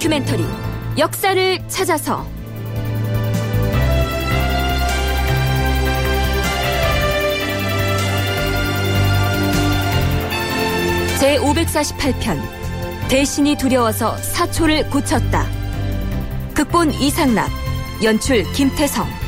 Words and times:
다큐멘터리 0.00 0.42
역사를 0.96 1.68
찾아서 1.68 2.26
제 11.18 11.36
548편 11.38 12.40
대신이 13.10 13.56
두려워서 13.56 14.16
사초를 14.16 14.88
고쳤다. 14.88 15.46
극본 16.54 16.94
이상락, 16.94 17.50
연출 18.02 18.42
김태성. 18.54 19.19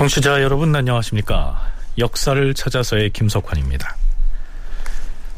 청취자 0.00 0.40
여러분 0.40 0.74
안녕하십니까? 0.74 1.60
역사를 1.98 2.54
찾아서의 2.54 3.10
김석환입니다. 3.10 3.96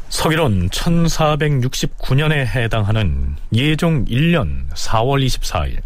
서기론 0.07 0.69
1469년에 0.69 2.45
해당하는 2.45 3.35
예종 3.51 4.05
1년 4.05 4.69
4월 4.69 5.25
24일 5.25 5.81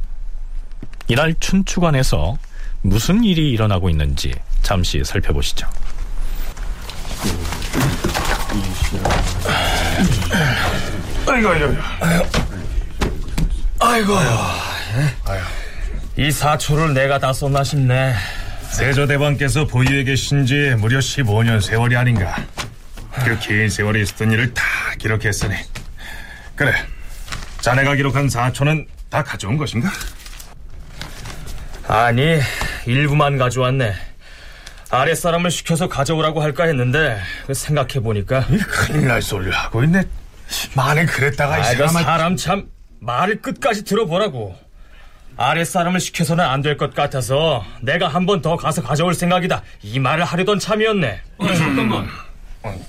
이날 1.08 1.34
춘추관에서 1.40 2.38
무슨 2.84 3.24
일이 3.24 3.50
일어나고 3.50 3.90
있는지 3.90 4.32
잠시 4.62 5.04
살펴보시죠. 5.04 5.68
아이고, 11.26 11.50
아이고, 11.50 11.76
아이고. 13.80 14.14
아이고. 15.26 15.46
이 16.18 16.30
사초를 16.30 16.94
내가 16.94 17.18
다 17.18 17.34
썼나 17.34 17.64
싶네. 17.64 18.14
세조대왕께서 18.72 19.66
보유에 19.66 20.04
계신 20.04 20.46
지 20.46 20.76
무려 20.78 21.00
15년 21.00 21.62
세월이 21.62 21.96
아닌가. 21.96 22.36
그 23.26 23.38
긴 23.40 23.70
세월에 23.70 24.02
있었던 24.02 24.32
일을 24.32 24.54
다 24.54 24.64
기록했으니. 25.00 25.56
그래. 26.56 26.72
자네가 27.62 27.96
기록한 27.96 28.30
사초는 28.30 28.86
다 29.10 29.24
가져온 29.24 29.58
것인가? 29.58 29.90
아니, 31.88 32.40
일부만 32.86 33.38
가져왔네. 33.38 33.94
아랫사람을 34.90 35.50
시켜서 35.52 35.90
가져오라고 35.90 36.42
할까 36.42 36.66
했는데 36.66 37.20
생각해보니까 37.52 38.46
큰일 38.48 39.08
날 39.08 39.22
소리를 39.22 39.52
하고 39.52 39.84
있네. 39.84 40.04
만에 40.76 41.06
그랬다가 41.06 41.58
이 41.58 41.62
아이고 41.62 41.88
사람아 41.88 42.04
사람 42.04 42.38
참 42.38 42.68
말을 43.02 43.42
끝까지 43.42 43.84
들어보라고 43.84 44.56
아랫사람을 45.38 46.00
시켜서는 46.00 46.44
안 46.44 46.62
될 46.62 46.78
것 46.78 46.94
같아서 46.94 47.64
내가 47.82 48.08
한 48.08 48.26
번 48.26 48.42
더 48.42 48.56
가서 48.58 48.82
가져올 48.82 49.14
생각이다 49.14 49.62
이 49.84 50.00
말을 50.00 50.24
하려던 50.26 50.60
참이었네 50.60 51.22
아, 51.40 51.54
잠깐만. 51.56 52.08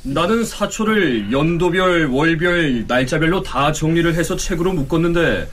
나는 0.02 0.44
사초를 0.44 1.30
연도별, 1.30 2.06
월별, 2.06 2.86
날짜별로 2.88 3.42
다 3.42 3.70
정리를 3.70 4.12
해서 4.14 4.34
책으로 4.34 4.72
묶었는데 4.72 5.48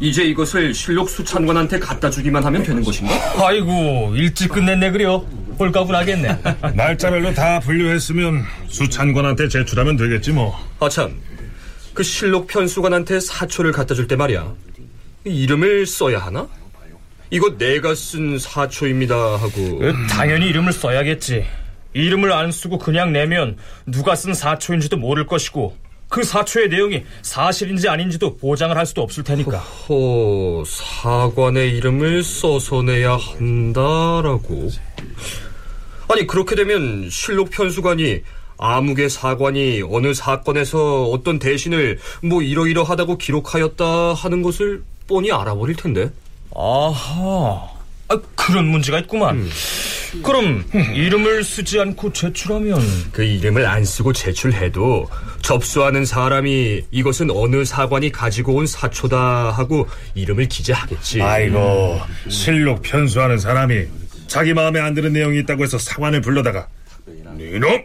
이제 0.00 0.24
이것을 0.24 0.72
실록 0.74 1.08
수찬관한테 1.10 1.78
갖다 1.78 2.08
주기만 2.10 2.42
하면 2.44 2.62
되는 2.62 2.82
것인가? 2.82 3.14
아이고 3.46 4.14
일찍 4.16 4.48
끝냈네 4.50 4.90
그래요 4.92 5.24
홀가분하겠네 5.58 6.38
날짜별로 6.74 7.34
다 7.34 7.60
분류했으면 7.60 8.42
수찬관한테 8.68 9.48
제출하면 9.48 9.96
되겠지 9.98 10.32
뭐. 10.32 10.58
아참, 10.80 11.14
그 11.92 12.02
실록 12.02 12.46
편수관한테 12.46 13.20
사초를 13.20 13.72
갖다 13.72 13.94
줄 13.94 14.08
때 14.08 14.16
말이야. 14.16 14.52
이름을 15.24 15.86
써야 15.86 16.18
하나? 16.18 16.48
이거 17.30 17.56
내가 17.56 17.94
쓴 17.94 18.38
사초입니다 18.38 19.14
하고 19.14 19.78
그 19.78 19.94
당연히 20.08 20.48
이름을 20.48 20.72
써야겠지 20.72 21.44
이름을 21.92 22.32
안 22.32 22.50
쓰고 22.50 22.78
그냥 22.78 23.12
내면 23.12 23.56
누가 23.86 24.16
쓴 24.16 24.34
사초인지도 24.34 24.96
모를 24.96 25.26
것이고 25.26 25.76
그 26.08 26.24
사초의 26.24 26.68
내용이 26.68 27.04
사실인지 27.22 27.88
아닌지도 27.88 28.36
보장을 28.36 28.76
할 28.76 28.84
수도 28.84 29.02
없을 29.02 29.22
테니까 29.22 29.58
허, 29.58 30.64
사관의 30.66 31.76
이름을 31.76 32.24
써서 32.24 32.82
내야 32.82 33.12
한다라고. 33.16 34.70
아니 36.08 36.26
그렇게 36.26 36.56
되면 36.56 37.08
실록 37.08 37.50
편수관이 37.50 38.22
암흑의 38.58 39.08
사관이 39.08 39.82
어느 39.88 40.12
사건에서 40.12 41.04
어떤 41.04 41.38
대신을 41.38 42.00
뭐 42.24 42.42
이러이러하다고 42.42 43.16
기록하였다 43.16 44.14
하는 44.14 44.42
것을 44.42 44.82
뻔히 45.10 45.32
알아버릴 45.32 45.74
텐데. 45.74 46.08
아하. 46.54 47.68
아, 48.08 48.20
그런 48.36 48.66
문제가 48.66 49.00
있구만. 49.00 49.48
그럼 50.22 50.64
이름을 50.94 51.42
쓰지 51.44 51.80
않고 51.80 52.12
제출하면? 52.12 52.80
그 53.12 53.22
이름을 53.24 53.66
안 53.66 53.84
쓰고 53.84 54.12
제출해도 54.12 55.08
접수하는 55.42 56.04
사람이 56.04 56.82
이것은 56.90 57.30
어느 57.30 57.64
사관이 57.64 58.10
가지고 58.12 58.54
온 58.54 58.66
사초다 58.66 59.50
하고 59.50 59.88
이름을 60.14 60.48
기재하겠지. 60.48 61.22
아이고 61.22 62.00
실록 62.28 62.82
편수하는 62.82 63.38
사람이 63.38 63.86
자기 64.28 64.54
마음에 64.54 64.80
안 64.80 64.94
드는 64.94 65.12
내용이 65.12 65.40
있다고 65.40 65.64
해서 65.64 65.78
사관을 65.78 66.20
불러다가 66.20 66.68
니놈! 67.36 67.84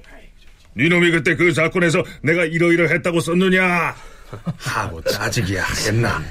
니놈이 0.78 1.12
그때 1.12 1.36
그 1.36 1.54
사건에서 1.54 2.04
내가 2.22 2.46
이러이러 2.46 2.88
했다고 2.88 3.20
썼느냐? 3.20 3.96
하고 4.58 5.02
짜증이야 5.04 5.64
하겠나 5.64 6.24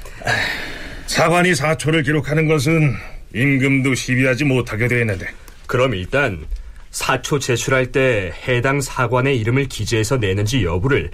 사관이 1.07 1.55
사초를 1.55 2.03
기록하는 2.03 2.49
것은 2.49 2.95
임금도 3.35 3.95
시비하지 3.95 4.45
못하게 4.45 4.89
되어 4.89 5.01
있는데 5.01 5.27
그럼 5.67 5.95
일단 5.95 6.47
사초 6.91 7.39
제출할 7.39 7.87
때 7.93 8.33
해당 8.47 8.81
사관의 8.81 9.39
이름을 9.41 9.67
기재해서 9.67 10.17
내는지 10.17 10.65
여부를 10.65 11.11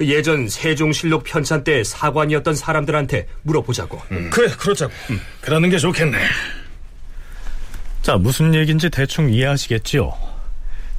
예전 0.00 0.48
세종실록 0.48 1.24
편찬 1.24 1.64
때 1.64 1.82
사관이었던 1.84 2.54
사람들한테 2.54 3.26
물어보자고. 3.42 4.00
그래 4.30 4.48
그러자고 4.56 4.92
그러는 5.40 5.70
게 5.70 5.76
좋겠네 5.76 6.18
자, 8.02 8.16
무슨 8.16 8.54
얘기인지 8.54 8.88
대충 8.88 9.30
이해하시겠지요? 9.30 10.14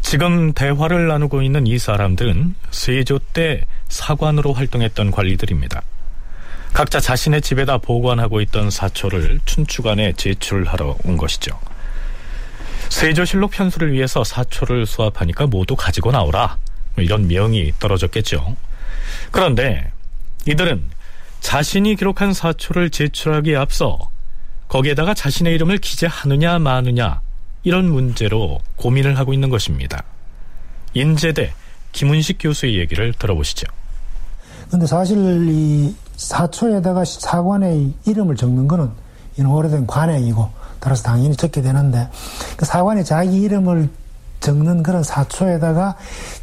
지금 0.01 0.53
대화를 0.53 1.07
나누고 1.07 1.41
있는 1.41 1.66
이 1.66 1.79
사람들은 1.79 2.56
세조 2.71 3.19
때 3.33 3.66
사관으로 3.88 4.53
활동했던 4.53 5.09
관리들입니다. 5.09 5.81
각자 6.79 7.01
자신의 7.01 7.41
집에다 7.41 7.78
보관하고 7.79 8.40
있던 8.40 8.69
사초를 8.69 9.41
춘추관에 9.44 10.13
제출하러 10.13 10.95
온 11.03 11.17
것이죠. 11.17 11.59
세조실록 12.88 13.51
편수를 13.51 13.91
위해서 13.91 14.23
사초를 14.23 14.85
수합하니까 14.85 15.45
모두 15.45 15.75
가지고 15.75 16.13
나오라. 16.13 16.57
뭐 16.95 17.03
이런 17.03 17.28
명이 17.28 17.73
떨어졌겠죠. 17.79 18.56
그런데 19.29 19.91
이들은 20.47 20.85
자신이 21.41 21.97
기록한 21.97 22.31
사초를 22.31 22.91
제출하기에 22.91 23.57
앞서 23.57 24.09
거기에다가 24.69 25.13
자신의 25.13 25.56
이름을 25.56 25.79
기재하느냐 25.79 26.59
마느냐 26.59 27.19
이런 27.63 27.91
문제로 27.91 28.62
고민을 28.78 29.18
하고 29.18 29.34
있는 29.34 29.50
것입니다. 29.50 30.06
인제대 30.94 31.53
김은식 31.91 32.38
교수의 32.39 32.79
얘기를 32.79 33.12
들어보시죠. 33.12 33.68
근데 34.72 34.88
사실 34.88 35.18
이 35.50 35.94
사초에다가 36.19 37.06
사관의 37.06 37.94
이름을 38.06 38.35
적는 38.35 38.68
거는 38.68 38.89
이는 39.38 39.50
오래된 39.50 39.88
관행이고 39.88 40.50
따라서 40.81 41.04
당연히 41.04 41.36
적게 41.36 41.62
되는데 41.62 42.10
그 42.57 42.66
사관이 42.66 43.06
자기 43.06 43.38
이름을 43.42 43.89
적는 44.42 44.83
그런 44.83 45.01
사초에다가 45.01 45.95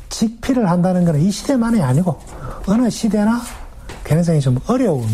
직필을 0.09 0.71
한다는 0.71 1.05
것은 1.05 1.21
이 1.21 1.31
시대만이 1.31 1.83
아니고 1.83 2.19
어느 2.67 2.89
시대나 2.89 3.43
굉장히 4.03 4.41
좀 4.41 4.59
어려운 4.67 5.07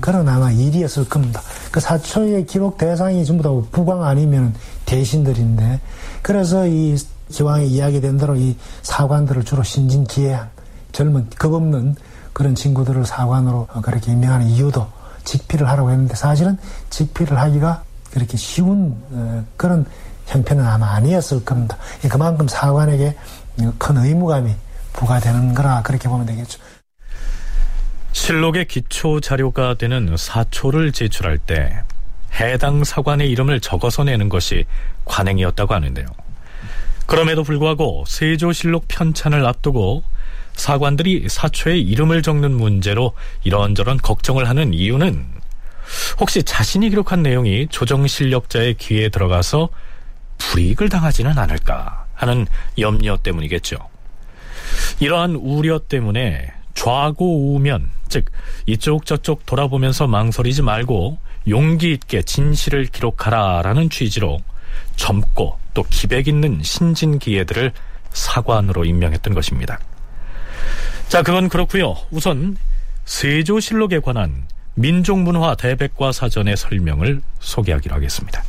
그런 0.00 0.28
아마 0.28 0.50
일이었을 0.50 1.08
겁니다. 1.08 1.40
그 1.70 1.78
사초의 1.78 2.46
기록 2.46 2.78
대상이 2.78 3.24
전부 3.24 3.42
다 3.42 3.50
부광 3.70 4.02
아니면 4.02 4.54
대신들인데 4.86 5.80
그래서 6.22 6.66
이 6.66 6.96
기왕에 7.28 7.66
이야기된 7.66 8.18
대로 8.18 8.34
이 8.34 8.56
사관들을 8.82 9.44
주로 9.44 9.62
신진 9.62 10.04
기해한 10.04 10.48
젊은 10.90 11.28
겁 11.38 11.52
없는 11.52 11.94
그런 12.40 12.54
친구들을 12.54 13.04
사관으로 13.04 13.66
그렇게 13.82 14.12
임명하는 14.12 14.46
이유도 14.46 14.90
직필을 15.24 15.68
하라고 15.68 15.90
했는데 15.90 16.14
사실은 16.14 16.56
직필을 16.88 17.38
하기가 17.38 17.82
그렇게 18.14 18.38
쉬운 18.38 18.96
어, 19.10 19.44
그런 19.58 19.84
형편은 20.24 20.64
아마 20.64 20.94
아니었을 20.94 21.44
겁니다. 21.44 21.76
그만큼 22.08 22.48
사관에게 22.48 23.14
큰 23.76 23.96
의무감이 23.98 24.54
부과되는 24.94 25.52
거라 25.52 25.82
그렇게 25.82 26.08
보면 26.08 26.24
되겠죠. 26.24 26.58
실록의 28.12 28.68
기초 28.68 29.20
자료가 29.20 29.74
되는 29.74 30.16
사초를 30.16 30.92
제출할 30.92 31.36
때 31.36 31.82
해당 32.40 32.84
사관의 32.84 33.30
이름을 33.32 33.60
적어서 33.60 34.02
내는 34.04 34.30
것이 34.30 34.64
관행이었다고 35.04 35.74
하는데요. 35.74 36.06
그럼에도 37.04 37.42
불구하고 37.42 38.04
세조실록 38.08 38.88
편찬을 38.88 39.44
앞두고 39.44 40.04
사관들이 40.54 41.26
사초의 41.28 41.82
이름을 41.82 42.22
적는 42.22 42.52
문제로 42.52 43.14
이런저런 43.44 43.96
걱정을 43.98 44.48
하는 44.48 44.74
이유는 44.74 45.26
혹시 46.20 46.42
자신이 46.42 46.90
기록한 46.90 47.22
내용이 47.22 47.66
조정 47.68 48.06
실력자의 48.06 48.74
귀에 48.74 49.08
들어가서 49.08 49.68
불이익을 50.38 50.88
당하지는 50.88 51.36
않을까 51.38 52.06
하는 52.14 52.46
염려 52.78 53.16
때문이겠죠. 53.16 53.76
이러한 55.00 55.34
우려 55.34 55.78
때문에 55.78 56.52
좌고 56.74 57.54
우면, 57.54 57.90
즉 58.08 58.26
이쪽 58.66 59.04
저쪽 59.06 59.44
돌아보면서 59.46 60.06
망설이지 60.06 60.62
말고 60.62 61.18
용기 61.48 61.92
있게 61.92 62.22
진실을 62.22 62.86
기록하라라는 62.86 63.90
취지로 63.90 64.40
젊고 64.96 65.58
또 65.74 65.82
기백 65.90 66.28
있는 66.28 66.62
신진 66.62 67.18
기예들을 67.18 67.72
사관으로 68.12 68.84
임명했던 68.84 69.34
것입니다. 69.34 69.78
자, 71.08 71.22
그건 71.22 71.48
그렇고요. 71.48 71.96
우선 72.10 72.56
세조실록에 73.04 74.00
관한 74.00 74.46
민족문화 74.74 75.56
대백과 75.56 76.12
사전의 76.12 76.56
설명을 76.56 77.20
소개하기로 77.40 77.94
하겠습니다. 77.94 78.42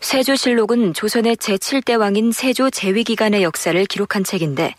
세조실록은 0.00 0.94
조선의 0.94 1.36
제7대 1.36 1.98
왕인 1.98 2.32
세조 2.32 2.70
재위 2.70 3.04
기간의 3.04 3.44
역사를 3.44 3.84
기록한 3.86 4.24
책인데 4.24 4.74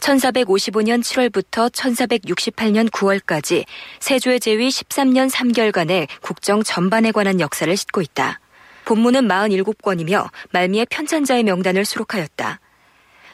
1455년 0.00 1.02
7월부터 1.02 1.70
1468년 1.72 2.90
9월까지 2.90 3.64
세조의 4.00 4.40
재위 4.40 4.68
13년 4.68 5.30
3개월간의 5.30 6.08
국정 6.20 6.62
전반에 6.62 7.12
관한 7.12 7.40
역사를 7.40 7.74
싣고 7.74 8.02
있다. 8.02 8.40
본문은 8.84 9.26
47권이며 9.28 10.28
말미에 10.50 10.86
편찬자의 10.86 11.44
명단을 11.44 11.84
수록하였다. 11.84 12.60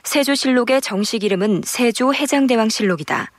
세조실록의 0.02 0.81
정식 0.81 1.25
이름은 1.25 1.62
세조 1.64 2.14
해장대왕실록이다. 2.14 3.31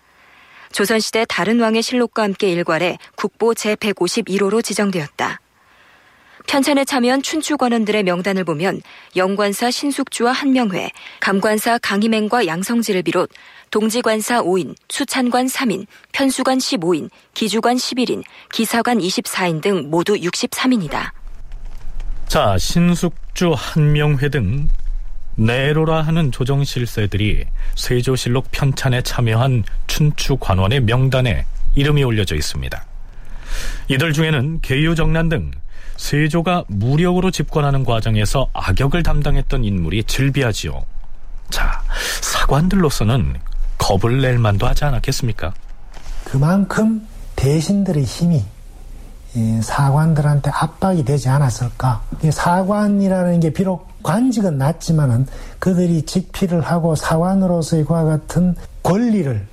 조선시대 0.72 1.26
다른 1.30 1.60
왕의 1.60 1.84
실록과 1.84 2.24
함께 2.24 2.50
일괄해 2.52 2.98
국보 3.16 3.54
제151호로 3.54 4.64
지정되었다. 4.64 5.40
편찬에 6.48 6.84
참여한 6.84 7.22
춘추 7.22 7.58
관원들의 7.58 8.04
명단을 8.04 8.44
보면 8.44 8.82
영관사 9.16 9.72
신숙주와 9.72 10.32
한명회, 10.32 10.92
감관사 11.20 11.78
강희맹과 11.78 12.48
양성지를 12.48 13.04
비롯 13.04 13.30
동지관사 13.72 14.42
5인, 14.42 14.76
수찬관 14.90 15.48
3인, 15.48 15.86
편수관 16.12 16.58
15인, 16.58 17.10
기주관 17.34 17.78
11인, 17.78 18.24
기사관 18.52 18.98
24인 18.98 19.62
등 19.62 19.90
모두 19.90 20.16
63인이다. 20.16 21.12
자, 22.28 22.58
신숙주, 22.58 23.54
한명회 23.56 24.30
등 24.30 24.68
내로라 25.36 26.02
하는 26.02 26.32
조정 26.32 26.64
실세들이 26.64 27.46
세조실록 27.76 28.52
편찬에 28.52 29.02
참여한 29.02 29.64
춘추 29.88 30.38
관원의 30.38 30.82
명단에 30.82 31.46
이름이 31.76 32.04
올려져 32.04 32.36
있습니다. 32.36 32.86
이들 33.88 34.14
중에는 34.14 34.62
계유정난 34.62 35.30
등 35.30 35.52
세조가 35.98 36.66
무력으로 36.68 37.32
집권하는 37.32 37.84
과정에서 37.84 38.50
악역을 38.54 39.04
담당했던 39.04 39.64
인물이 39.64 40.04
즐비하지요. 40.06 40.86
자, 41.50 41.82
사관들로서는 42.22 43.36
겁을 43.78 44.22
낼 44.22 44.38
만도 44.40 44.68
하지 44.68 44.86
않았겠습니까? 44.86 45.54
그만큼 46.24 47.08
대신들의 47.36 48.04
힘이 48.04 48.44
사관들한테 49.62 50.52
압박이 50.54 51.06
되지 51.06 51.30
않았을까. 51.30 52.02
사관이라는 52.32 53.40
게 53.40 53.52
비록 53.52 53.88
관직은 54.04 54.58
낮지만은 54.58 55.28
그들이 55.60 56.04
직필을 56.04 56.62
하고 56.62 56.96
사관으로서의 56.96 57.86
그와 57.86 58.04
같은 58.04 58.56
권리를 58.84 59.48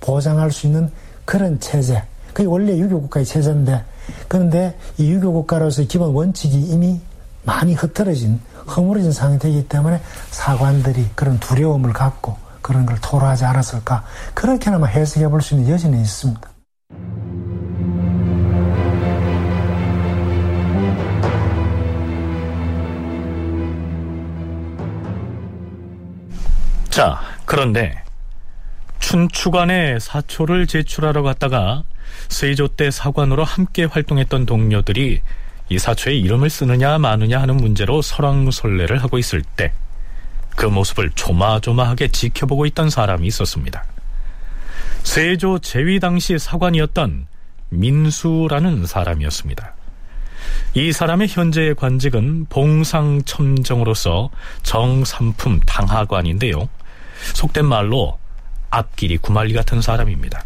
보장할 0.00 0.50
수 0.50 0.66
있는 0.66 0.90
그런 1.24 1.58
체제. 1.60 2.02
그게 2.32 2.46
원래 2.48 2.76
유교국가의 2.76 3.24
체제인데, 3.26 3.84
그런데 4.28 4.76
이 4.98 5.10
유교국가로서의 5.10 5.88
기본 5.88 6.14
원칙이 6.14 6.58
이미 6.58 7.00
많이 7.44 7.74
흐트러진, 7.74 8.40
허물어진 8.66 9.12
상태이기 9.12 9.68
때문에 9.68 10.00
사관들이 10.30 11.10
그런 11.14 11.38
두려움을 11.38 11.92
갖고 11.92 12.36
그런 12.60 12.86
걸 12.86 12.96
토로하지 13.00 13.44
않았을까. 13.44 14.04
그렇게나마 14.34 14.86
해석해 14.86 15.28
볼 15.28 15.40
수 15.40 15.54
있는 15.54 15.70
여지는 15.70 16.00
있습니다. 16.00 16.51
자, 26.92 27.20
그런데 27.44 28.00
춘추관에 29.00 29.98
사초를 29.98 30.68
제출하러 30.68 31.22
갔다가 31.22 31.82
세조 32.28 32.68
때 32.68 32.92
사관으로 32.92 33.42
함께 33.42 33.84
활동했던 33.84 34.46
동료들이 34.46 35.22
이 35.70 35.78
사초에 35.78 36.14
이름을 36.14 36.50
쓰느냐 36.50 36.98
마느냐 36.98 37.40
하는 37.40 37.56
문제로 37.56 38.00
설왕설래를 38.00 39.02
하고 39.02 39.18
있을 39.18 39.42
때 39.42 39.72
그 40.56 40.66
모습을 40.66 41.10
조마조마하게 41.14 42.08
지켜보고 42.08 42.66
있던 42.66 42.90
사람이 42.90 43.26
있었습니다. 43.26 43.84
세조 45.02 45.58
제위 45.60 45.98
당시 45.98 46.38
사관이었던 46.38 47.26
민수라는 47.70 48.86
사람이었습니다. 48.86 49.74
이 50.74 50.92
사람의 50.92 51.28
현재의 51.28 51.74
관직은 51.74 52.46
봉상첨정으로서 52.48 54.30
정삼품 54.62 55.60
당하관인데요. 55.66 56.68
속된 57.34 57.64
말로 57.64 58.18
앞길이 58.70 59.18
구말리 59.18 59.52
같은 59.52 59.82
사람입니다. 59.82 60.44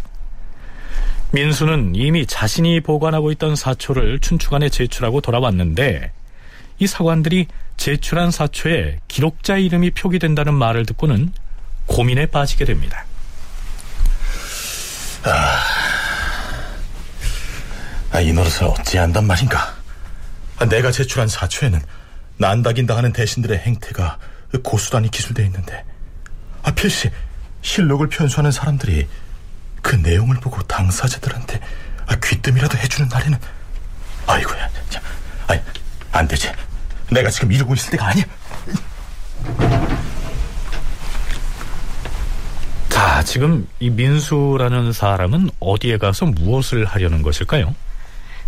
민수는 1.32 1.94
이미 1.94 2.26
자신이 2.26 2.81
보관하고 2.81 3.32
있던 3.32 3.56
사초를 3.56 4.20
춘추관에 4.20 4.69
제출하고 4.69 5.20
돌아왔는데 5.20 6.12
이 6.78 6.87
사관들이 6.87 7.46
제출한 7.76 8.31
사초에 8.31 9.00
기록자 9.08 9.56
이름이 9.56 9.90
표기된다는 9.90 10.55
말을 10.55 10.87
듣고는 10.87 11.32
고민에 11.87 12.26
빠지게 12.26 12.64
됩니다. 12.64 13.05
아, 15.25 15.62
아, 18.12 18.20
이 18.20 18.32
노릇을 18.32 18.64
어찌 18.64 18.99
한단 18.99 19.26
말인가? 19.26 19.75
아, 20.59 20.64
내가 20.66 20.90
제출한 20.90 21.28
사초에는 21.28 21.80
난다긴다 22.38 22.97
하는 22.97 23.12
대신들의 23.12 23.59
행태가 23.59 24.18
고스란히 24.62 25.11
기술되어 25.11 25.45
있는데 25.47 25.85
아, 26.66 26.73
필시 26.73 27.08
실록을 27.62 28.08
편수하는 28.08 28.50
사람들이 28.50 29.06
그 29.82 29.94
내용을 29.94 30.37
보고 30.40 30.61
당사자들한테 30.62 31.61
아, 32.06 32.16
귀뜸이라도 32.16 32.76
해주는 32.76 33.08
날에는 33.08 33.38
아이고야 34.26 34.68
자, 34.90 35.00
아이, 35.46 35.61
안 36.11 36.26
되지 36.26 36.50
내가 37.12 37.30
지금 37.30 37.52
이러고 37.52 37.75
있을 37.75 37.92
때가 37.92 38.08
아니야 38.08 38.25
자 42.88 43.23
지금 43.23 43.68
이 43.78 43.88
민수라는 43.88 44.92
사람은 44.92 45.50
어디에 45.61 45.99
가서 45.99 46.26
무엇을 46.26 46.85
하려는 46.85 47.23
것일까요? 47.23 47.76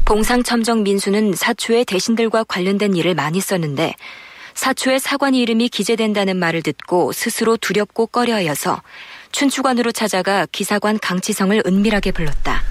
봉상첨정 0.05 0.83
민수는 0.83 1.35
사초의 1.35 1.85
대신들과 1.85 2.45
관련된 2.45 2.97
일을 2.97 3.15
많이 3.15 3.41
썼는데 3.41 3.95
사초의 4.59 4.99
사관이 4.99 5.39
이름이 5.39 5.69
기재된다는 5.69 6.37
말을 6.37 6.63
듣고 6.63 7.13
스스로 7.13 7.57
두렵고 7.57 8.09
꺼려하여서 8.09 8.83
춘추관으로 9.31 9.93
찾아가 9.93 10.47
기사관 10.51 10.99
강치성을 10.99 11.63
은밀하게 11.65 12.11
불렀다. 12.11 12.63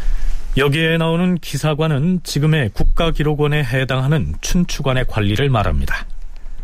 여기에 0.57 0.97
나오는 0.97 1.37
기사관은 1.37 2.19
지금의 2.23 2.71
국가기록원에 2.73 3.63
해당하는 3.63 4.35
춘추관의 4.41 5.05
관리를 5.07 5.49
말합니다. 5.49 6.05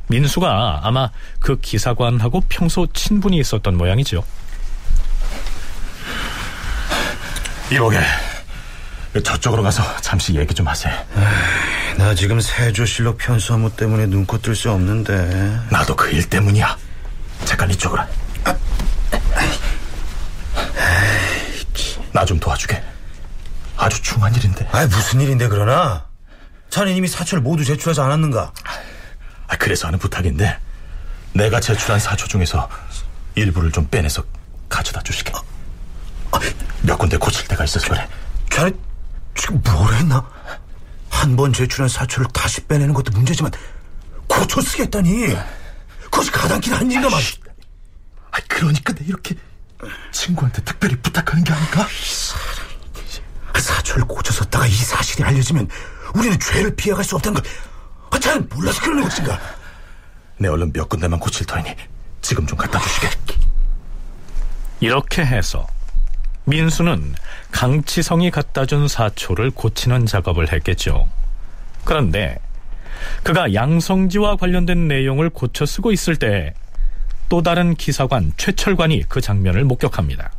민수가 0.08 0.82
아마 0.84 1.10
그 1.40 1.58
기사관하고 1.58 2.42
평소 2.50 2.86
친분이 2.86 3.38
있었던 3.38 3.78
모양이죠. 3.78 4.26
이보게 7.72 7.98
저쪽으로 9.24 9.62
가서 9.64 9.84
잠시 10.02 10.34
얘기 10.36 10.54
좀 10.54 10.68
하세요. 10.68 10.94
나 11.98 12.16
지금 12.16 12.40
세조실록 12.42 13.18
편수 13.20 13.54
업무 13.54 13.70
때문에 13.76 14.08
눈코 14.08 14.40
뜰 14.42 14.56
수 14.56 14.72
없는데. 14.72 15.60
나도 15.70 15.96
그 15.96 16.12
일 16.12 16.28
때문이야. 16.30 16.78
잠깐 17.46 17.70
이쪽으로. 17.70 18.02
나좀 22.12 22.40
도와주게. 22.40 22.82
아주 23.78 24.02
중한 24.02 24.34
일인데. 24.36 24.68
아 24.72 24.86
무슨 24.88 25.22
일인데 25.22 25.48
그러나? 25.48 26.06
자네 26.70 26.94
이미 26.96 27.08
사초를 27.08 27.42
모두 27.42 27.64
제출하지 27.64 28.02
않았는가? 28.02 28.52
아, 29.48 29.56
그래서 29.58 29.88
하는 29.88 30.00
부탁인데 30.00 30.58
내가 31.34 31.60
제출한 31.60 32.00
사초 32.00 32.28
중에서 32.28 32.68
일부를 33.36 33.72
좀 33.72 33.88
빼내서 33.90 34.24
가져다 34.70 35.02
주시게. 35.02 35.32
몇 36.82 36.98
군데 36.98 37.18
고칠 37.18 37.48
때가 37.48 37.64
있어서 37.64 37.88
그래. 37.90 38.08
자네 38.50 38.72
지금 39.36 39.62
뭘 39.64 39.94
했나? 39.96 40.26
한 41.10 41.36
번 41.36 41.54
제출한 41.54 41.88
사초를 41.88 42.28
다시 42.34 42.62
빼내는 42.66 42.94
것도 42.94 43.12
문제지만 43.14 43.52
고쳐 44.28 44.60
쓰겠다니 44.62 45.28
그것이 46.06 46.32
가당키는 46.32 46.78
한 46.78 46.92
일인가 46.92 47.10
말이야 47.10 47.30
아, 48.32 48.38
그러니까 48.48 48.94
내 48.94 49.06
이렇게 49.06 49.36
친구한테 50.12 50.62
특별히 50.64 50.96
부탁하는 50.98 51.44
게 51.44 51.54
아닐까? 51.54 51.88
그 53.54 53.62
사초를 53.62 54.06
고쳐섰다가 54.06 54.66
이 54.68 54.72
사실이 54.74 55.24
알려지면 55.24 55.70
우리는 56.16 56.38
죄를 56.40 56.76
피해갈 56.76 57.04
수 57.06 57.16
없다는 57.16 57.42
걸 57.42 57.52
아, 58.10 58.20
잘 58.20 58.40
몰라서 58.42 58.82
그러는 58.82 59.04
것인가? 59.04 59.40
내 60.40 60.48
얼른 60.50 60.74
몇 60.74 60.90
군데만 60.90 61.20
고칠 61.20 61.46
터이니 61.46 61.74
지금 62.22 62.46
좀 62.48 62.58
갖다 62.58 62.80
주시게. 62.80 63.10
이렇게 64.82 65.24
해서 65.26 65.66
민수는 66.46 67.16
강치성이 67.52 68.32
갖다 68.32 68.66
준 68.66 68.88
사초를 68.88 69.52
고치는 69.52 70.06
작업을 70.06 70.52
했겠죠. 70.52 71.08
그런데 71.84 72.38
그가 73.24 73.54
양성지와 73.54 74.38
관련된 74.38 74.88
내용을 74.88 75.30
고쳐 75.30 75.66
쓰고 75.66 75.92
있을 75.92 76.16
때 76.16 76.54
또 77.34 77.42
다른 77.42 77.74
기사관 77.74 78.32
최철관이 78.38 79.06
그 79.10 79.20
장면을 79.20 79.64
목격합니다. 79.64 80.32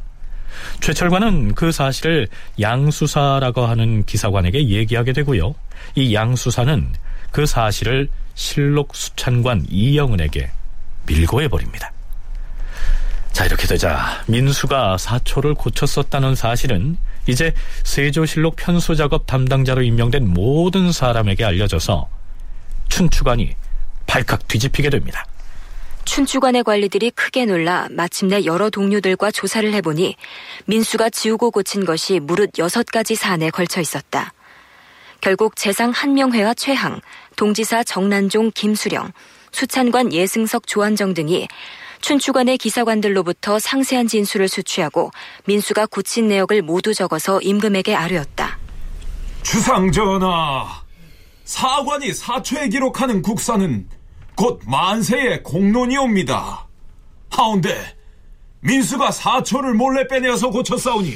최철관은 0.81 1.57
그 1.57 1.73
사실을 1.73 2.29
양수사라고 2.61 3.67
하는 3.67 4.05
기사관에게 4.05 4.69
얘기하게 4.69 5.13
되고요. 5.13 5.57
이 5.97 6.15
양수사는 6.15 6.93
그 7.33 7.47
사실을 7.47 8.09
실록 8.35 8.95
수찬관 8.95 9.67
이영은에게 9.69 10.51
밀고해버립니다. 11.07 11.94
자, 13.35 13.45
이렇게 13.45 13.67
되자 13.67 14.23
민수가 14.29 14.97
사초를 14.97 15.55
고쳤었다는 15.55 16.37
사실은 16.37 16.97
이제 17.27 17.53
세조실록 17.83 18.55
편수 18.55 18.95
작업 18.95 19.27
담당자로 19.27 19.83
임명된 19.83 20.33
모든 20.33 20.93
사람에게 20.93 21.45
알려져서 21.45 22.09
춘추관이 22.89 23.57
발칵 24.07 24.47
뒤집히게 24.47 24.89
됩니다. 24.89 25.27
춘추관의 26.05 26.63
관리들이 26.63 27.11
크게 27.11 27.45
놀라 27.47 27.89
마침내 27.91 28.45
여러 28.45 28.71
동료들과 28.71 29.33
조사를 29.33 29.73
해보니 29.75 30.15
민수가 30.67 31.11
지우고 31.11 31.51
고친 31.51 31.85
것이 31.85 32.21
무릇 32.21 32.57
여섯 32.61 32.87
가지 32.87 33.17
사안에 33.17 33.51
걸쳐 33.51 33.81
있었다. 33.81 34.33
결국 35.21 35.57
재상 35.57 35.91
한명회와 35.91 36.55
최항, 36.55 37.01
동지사 37.35 37.83
정난종 37.83 38.53
김수령, 38.55 39.11
수찬관 39.51 40.13
예승석 40.13 40.69
조한정 40.69 41.15
등이 41.15 41.49
춘추관의 42.05 42.59
기사관들로부터 42.59 43.59
상세한 43.59 44.07
진술을 44.07 44.47
수취하고 44.47 45.11
민수가 45.47 45.87
고친 45.87 46.29
내역을 46.29 46.61
모두 46.61 46.93
적어서 46.93 47.41
임금에게 47.41 47.95
아뢰었다. 47.95 48.59
주상전하, 49.43 50.83
사관이 51.45 52.13
사초에 52.13 52.69
기록하는 52.69 53.23
국사는 53.23 53.89
곧 54.35 54.61
만세의 54.67 55.45
공론이옵니다. 55.45 56.67
하운데 57.31 57.97
민수가 58.61 59.11
사초를 59.11 59.73
몰래 59.73 60.07
빼내어서 60.07 60.51
고쳤사오니 60.51 61.15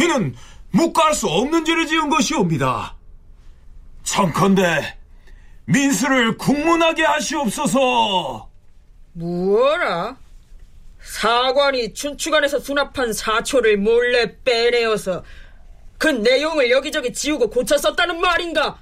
이는 0.00 0.34
묵과할 0.70 1.14
수 1.14 1.28
없는 1.28 1.64
죄를 1.64 1.86
지은 1.86 2.10
것이옵니다. 2.10 2.96
청컨대 4.02 4.98
민수를 5.64 6.36
국문하게 6.36 7.04
하시옵소서. 7.04 8.50
뭐라? 9.14 10.16
사관이 11.00 11.92
춘추관에서 11.92 12.58
수납한 12.58 13.12
사초를 13.12 13.76
몰래 13.76 14.36
빼내어서 14.42 15.22
그 15.98 16.08
내용을 16.08 16.70
여기저기 16.70 17.12
지우고 17.12 17.50
고쳤었다는 17.50 18.20
말인가? 18.20 18.78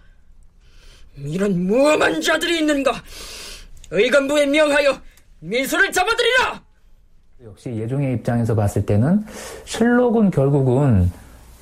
이런 1.16 1.66
무엄한 1.66 2.20
자들이 2.20 2.58
있는가? 2.58 2.92
의관부에 3.90 4.46
명하여 4.46 5.00
민수를 5.40 5.92
잡아들이라! 5.92 6.62
역시 7.44 7.70
예종의 7.70 8.14
입장에서 8.14 8.54
봤을 8.54 8.86
때는 8.86 9.26
실록은 9.64 10.30
결국은 10.30 11.10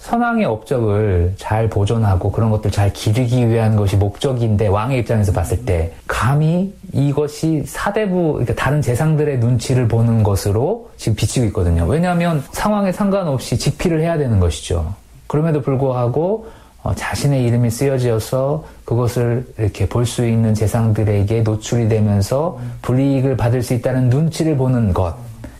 선왕의 0.01 0.47
업적을 0.47 1.35
잘 1.37 1.69
보존하고 1.69 2.33
그런 2.33 2.51
것들 2.51 2.71
잘 2.71 2.91
기르기 2.93 3.49
위한 3.49 3.77
것이 3.77 3.97
목적인데 3.97 4.67
왕의 4.67 5.01
입장에서 5.01 5.31
봤을 5.31 5.65
때 5.67 5.93
감히 6.07 6.73
이것이 6.93 7.63
사대부 7.67 8.33
그러니까 8.33 8.55
다른 8.55 8.81
재상들의 8.81 9.39
눈치를 9.39 9.89
보는 9.89 10.23
것으로 10.23 10.91
지금 10.97 11.17
비치고 11.17 11.47
있거든요. 11.49 11.85
왜냐하면 11.85 12.43
상황에 12.53 12.93
상관없이 12.93 13.59
집필을 13.59 14.01
해야 14.01 14.17
되는 14.17 14.41
것이죠. 14.41 14.95
그럼에도 15.27 15.61
불구하고 15.61 16.47
어, 16.83 16.95
자신의 16.95 17.45
이름이 17.45 17.69
쓰여져서 17.69 18.65
그것을 18.87 19.47
이렇게 19.59 19.87
볼 19.87 20.07
수 20.07 20.27
있는 20.27 20.55
재상들에게 20.55 21.43
노출이 21.43 21.89
되면서 21.89 22.59
불이익을 22.81 23.37
받을 23.37 23.61
수 23.63 23.75
있다는 23.75 24.09
눈치를 24.09 24.57
보는 24.57 24.95
것. 24.95 25.15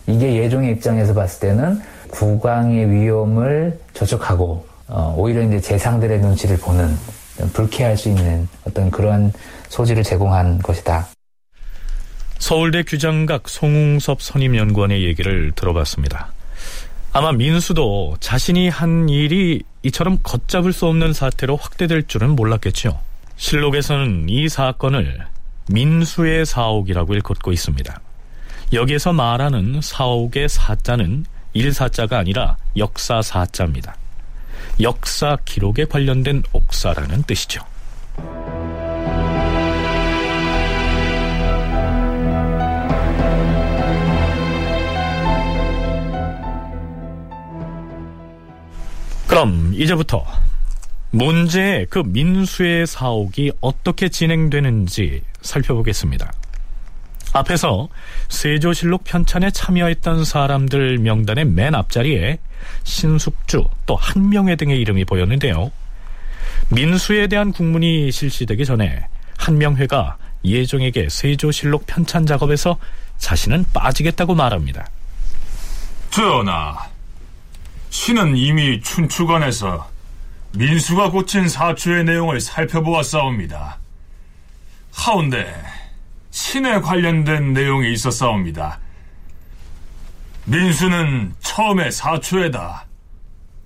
이게 0.07 0.35
예종의 0.37 0.71
입장에서 0.71 1.13
봤을 1.13 1.47
때는 1.47 1.79
국왕의 2.11 2.91
위험을 2.91 3.79
저촉하고 3.93 4.67
어, 4.87 5.15
오히려 5.17 5.41
이제 5.43 5.59
재상들의 5.59 6.19
눈치를 6.19 6.57
보는 6.57 6.95
불쾌할 7.53 7.97
수 7.97 8.09
있는 8.09 8.47
어떤 8.67 8.91
그런 8.91 9.31
소지를 9.69 10.03
제공한 10.03 10.59
것이다. 10.59 11.07
서울대 12.37 12.83
규장각 12.83 13.47
송웅섭 13.47 14.21
선임연구원의 14.21 15.03
얘기를 15.03 15.51
들어봤습니다. 15.55 16.33
아마 17.13 17.31
민수도 17.31 18.15
자신이 18.19 18.69
한 18.69 19.09
일이 19.09 19.63
이처럼 19.83 20.17
걷잡을 20.23 20.73
수 20.73 20.87
없는 20.87 21.13
사태로 21.13 21.55
확대될 21.55 22.07
줄은 22.07 22.35
몰랐겠죠. 22.35 22.99
실록에서는 23.35 24.29
이 24.29 24.49
사건을 24.49 25.25
민수의 25.69 26.45
사옥이라고 26.45 27.13
일컫고 27.13 27.51
있습니다. 27.51 27.99
여기에서 28.73 29.13
말하는 29.13 29.79
사옥의 29.81 30.47
사자는 30.47 31.25
일사자가 31.53 32.17
아니라 32.19 32.57
역사 32.77 33.21
사자입니다. 33.21 33.95
역사 34.79 35.37
기록에 35.45 35.85
관련된 35.85 36.43
옥사라는 36.53 37.23
뜻이죠. 37.23 37.61
그럼 49.27 49.73
이제부터 49.73 50.25
문제의 51.11 51.87
그 51.89 51.99
민수의 51.99 52.85
사옥이 52.85 53.51
어떻게 53.61 54.09
진행되는지 54.09 55.21
살펴보겠습니다. 55.41 56.31
앞에서 57.33 57.87
세조실록 58.29 59.03
편찬에 59.03 59.51
참여했던 59.51 60.25
사람들 60.25 60.97
명단의 60.97 61.45
맨 61.45 61.75
앞자리에 61.75 62.39
신숙주 62.83 63.65
또 63.85 63.95
한명회 63.95 64.55
등의 64.55 64.79
이름이 64.81 65.05
보였는데요. 65.05 65.71
민수에 66.69 67.27
대한 67.27 67.51
국문이 67.51 68.11
실시되기 68.11 68.65
전에 68.65 69.07
한명회가 69.37 70.17
예종에게 70.43 71.09
세조실록 71.09 71.85
편찬 71.87 72.25
작업에서 72.25 72.77
자신은 73.17 73.65
빠지겠다고 73.73 74.35
말합니다. 74.35 74.87
전하, 76.09 76.77
신은 77.89 78.35
이미 78.35 78.81
춘추관에서 78.81 79.89
민수가 80.53 81.11
고친 81.11 81.47
사초의 81.47 82.03
내용을 82.03 82.41
살펴보았사옵니다. 82.41 83.77
하운데 84.91 85.55
신에 86.31 86.79
관련된 86.79 87.53
내용이 87.53 87.91
있었사옵니다. 87.93 88.79
민수는 90.45 91.33
처음에 91.41 91.91
사초에다 91.91 92.85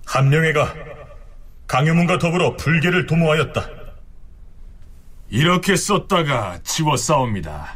한명회가 0.04 0.74
강효문과 1.66 2.18
더불어 2.18 2.56
불계를 2.56 3.06
도모하였다. 3.06 3.68
이렇게 5.30 5.74
썼다가 5.74 6.58
지웠사옵니다. 6.62 7.74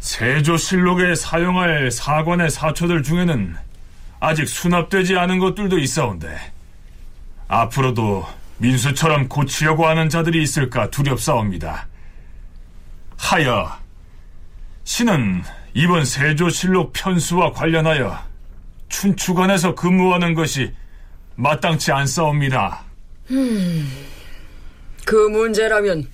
세조실록에 0.00 1.14
사용할 1.14 1.90
사관의 1.90 2.50
사초들 2.50 3.02
중에는 3.02 3.56
아직 4.20 4.48
수납되지 4.48 5.16
않은 5.18 5.38
것들도 5.38 5.78
있사온데 5.78 6.38
앞으로도 7.48 8.26
민수처럼 8.58 9.28
고치려고 9.28 9.86
하는 9.86 10.08
자들이 10.08 10.42
있을까 10.42 10.90
두렵사옵니다. 10.90 11.87
하여 13.18 13.70
신은 14.84 15.42
이번 15.74 16.04
세조실록 16.04 16.92
편수와 16.94 17.52
관련하여 17.52 18.18
춘추관에서 18.88 19.74
근무하는 19.74 20.32
것이 20.32 20.72
마땅치 21.34 21.92
않사옵니다. 21.92 22.84
음, 23.30 23.92
그 25.04 25.14
문제라면 25.14 26.08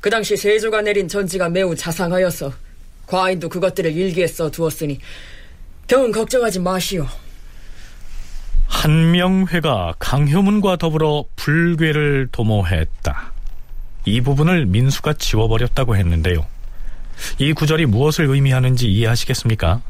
그 0.00 0.08
당시 0.08 0.36
세조가 0.36 0.80
내린 0.80 1.08
전지가 1.08 1.50
매우 1.50 1.76
자상하여서 1.76 2.52
과인도 3.06 3.48
그것들을 3.48 3.92
일기에 3.92 4.26
써 4.26 4.50
두었으니 4.50 4.98
병은 5.88 6.12
걱정하지 6.12 6.60
마시오. 6.60 7.06
한명회가 8.66 9.94
강효문과 9.98 10.76
더불어 10.76 11.24
불괴를 11.36 12.28
도모했다. 12.32 13.32
이 14.04 14.20
부분을 14.20 14.66
민수가 14.66 15.14
지워버렸다고 15.14 15.96
했는데요. 15.96 16.46
이 17.38 17.52
구절이 17.52 17.86
무엇을 17.86 18.26
의미하는지 18.26 18.90
이해하시겠습니까? 18.90 19.82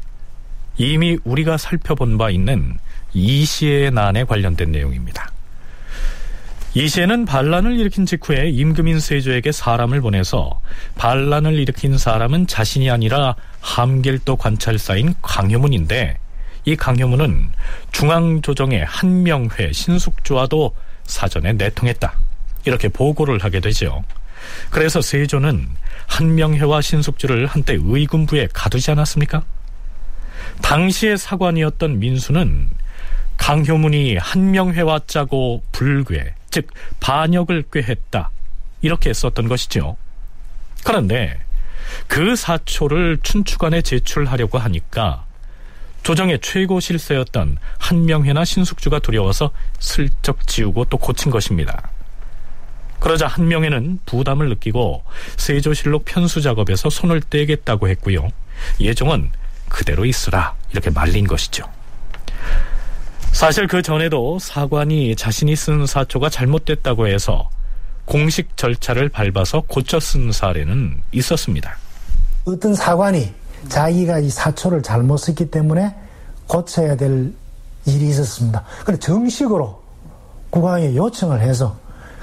이미 0.77 1.17
우리가 1.23 1.57
살펴본 1.57 2.17
바 2.17 2.29
있는 2.29 2.77
이시의 3.13 3.91
난에 3.91 4.23
관련된 4.23 4.71
내용입니다. 4.71 5.31
이시에는 6.73 7.25
반란을 7.25 7.77
일으킨 7.79 8.05
직후에 8.05 8.49
임금인 8.49 9.01
세조에게 9.01 9.51
사람을 9.51 9.99
보내서 9.99 10.61
반란을 10.95 11.59
일으킨 11.59 11.97
사람은 11.97 12.47
자신이 12.47 12.89
아니라 12.89 13.35
함길도 13.59 14.37
관찰사인 14.37 15.13
강효문인데 15.21 16.17
이 16.63 16.75
강효문은 16.75 17.51
중앙조정의 17.91 18.85
한명회 18.85 19.73
신숙주와도 19.73 20.73
사전에 21.03 21.53
내통했다. 21.53 22.13
이렇게 22.65 22.87
보고를 22.89 23.43
하게 23.43 23.59
되죠. 23.59 24.03
그래서 24.69 25.01
세조는 25.01 25.67
한명회와 26.07 26.81
신숙주를 26.81 27.45
한때 27.45 27.77
의군부에 27.79 28.49
가두지 28.53 28.91
않았습니까? 28.91 29.43
당시의 30.61 31.17
사관이었던 31.17 31.99
민수는 31.99 32.69
강효문이 33.37 34.17
한명회와 34.17 35.01
짜고 35.07 35.63
불괴, 35.71 36.33
즉 36.49 36.67
반역을 36.99 37.65
꾀했다. 37.71 38.29
이렇게 38.81 39.13
썼던 39.13 39.47
것이죠. 39.47 39.97
그런데 40.83 41.39
그 42.07 42.35
사초를 42.35 43.19
춘추관에 43.21 43.81
제출하려고 43.81 44.57
하니까 44.57 45.25
조정의 46.03 46.39
최고 46.41 46.79
실세였던 46.79 47.57
한명회나 47.77 48.43
신숙주가 48.43 48.99
두려워서 48.99 49.51
슬쩍 49.79 50.47
지우고 50.47 50.85
또 50.85 50.97
고친 50.97 51.31
것입니다. 51.31 51.90
그러자 53.01 53.25
한명회는 53.25 53.99
부담을 54.05 54.47
느끼고 54.49 55.03
세조실록 55.35 56.05
편수 56.05 56.39
작업에서 56.39 56.89
손을 56.89 57.19
떼겠다고 57.19 57.89
했고요. 57.89 58.29
예종은 58.79 59.31
그대로 59.67 60.05
있으라 60.05 60.53
이렇게 60.71 60.91
말린 60.91 61.25
것이죠. 61.25 61.65
사실 63.31 63.65
그 63.65 63.81
전에도 63.81 64.37
사관이 64.39 65.15
자신이 65.15 65.55
쓴 65.55 65.87
사초가 65.87 66.29
잘못됐다고 66.29 67.07
해서 67.07 67.49
공식 68.05 68.55
절차를 68.55 69.09
밟아서 69.09 69.63
고쳐 69.67 69.99
쓴 69.99 70.31
사례는 70.31 71.01
있었습니다. 71.11 71.77
어떤 72.45 72.75
사관이 72.75 73.33
자기가 73.67 74.19
이 74.19 74.29
사초를 74.29 74.83
잘못 74.83 75.17
썼기 75.17 75.49
때문에 75.49 75.95
고쳐야 76.45 76.95
될 76.95 77.33
일이 77.85 78.09
있었습니다. 78.09 78.63
그래 78.85 78.99
정식으로 78.99 79.81
국왕에 80.51 80.95
요청을 80.95 81.41
해서 81.41 81.80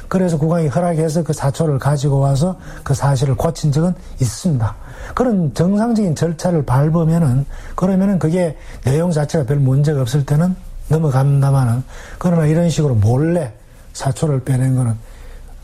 그래서 0.08 0.38
국왕이 0.38 0.68
허락해서 0.68 1.22
그 1.22 1.32
사초를 1.32 1.78
가지고 1.78 2.18
와서 2.18 2.56
그 2.82 2.94
사실을 2.94 3.36
고친 3.36 3.70
적은 3.70 3.94
있습니다. 4.20 4.74
그런 5.14 5.52
정상적인 5.54 6.14
절차를 6.14 6.64
밟으면은 6.64 7.44
그러면은 7.74 8.18
그게 8.18 8.56
내용 8.84 9.10
자체가 9.10 9.44
별 9.44 9.58
문제가 9.58 10.00
없을 10.00 10.24
때는 10.24 10.56
넘어간다마는 10.88 11.84
그러나 12.18 12.46
이런 12.46 12.70
식으로 12.70 12.94
몰래 12.94 13.52
사초를 13.92 14.40
빼낸 14.44 14.74
거는 14.76 14.94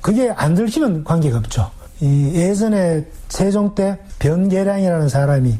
그게 0.00 0.30
안 0.30 0.54
들키면 0.54 1.04
관계가 1.04 1.38
없죠. 1.38 1.70
이 2.00 2.32
예전에 2.34 3.06
세종 3.28 3.74
때 3.74 3.98
변계량이라는 4.18 5.08
사람이 5.08 5.58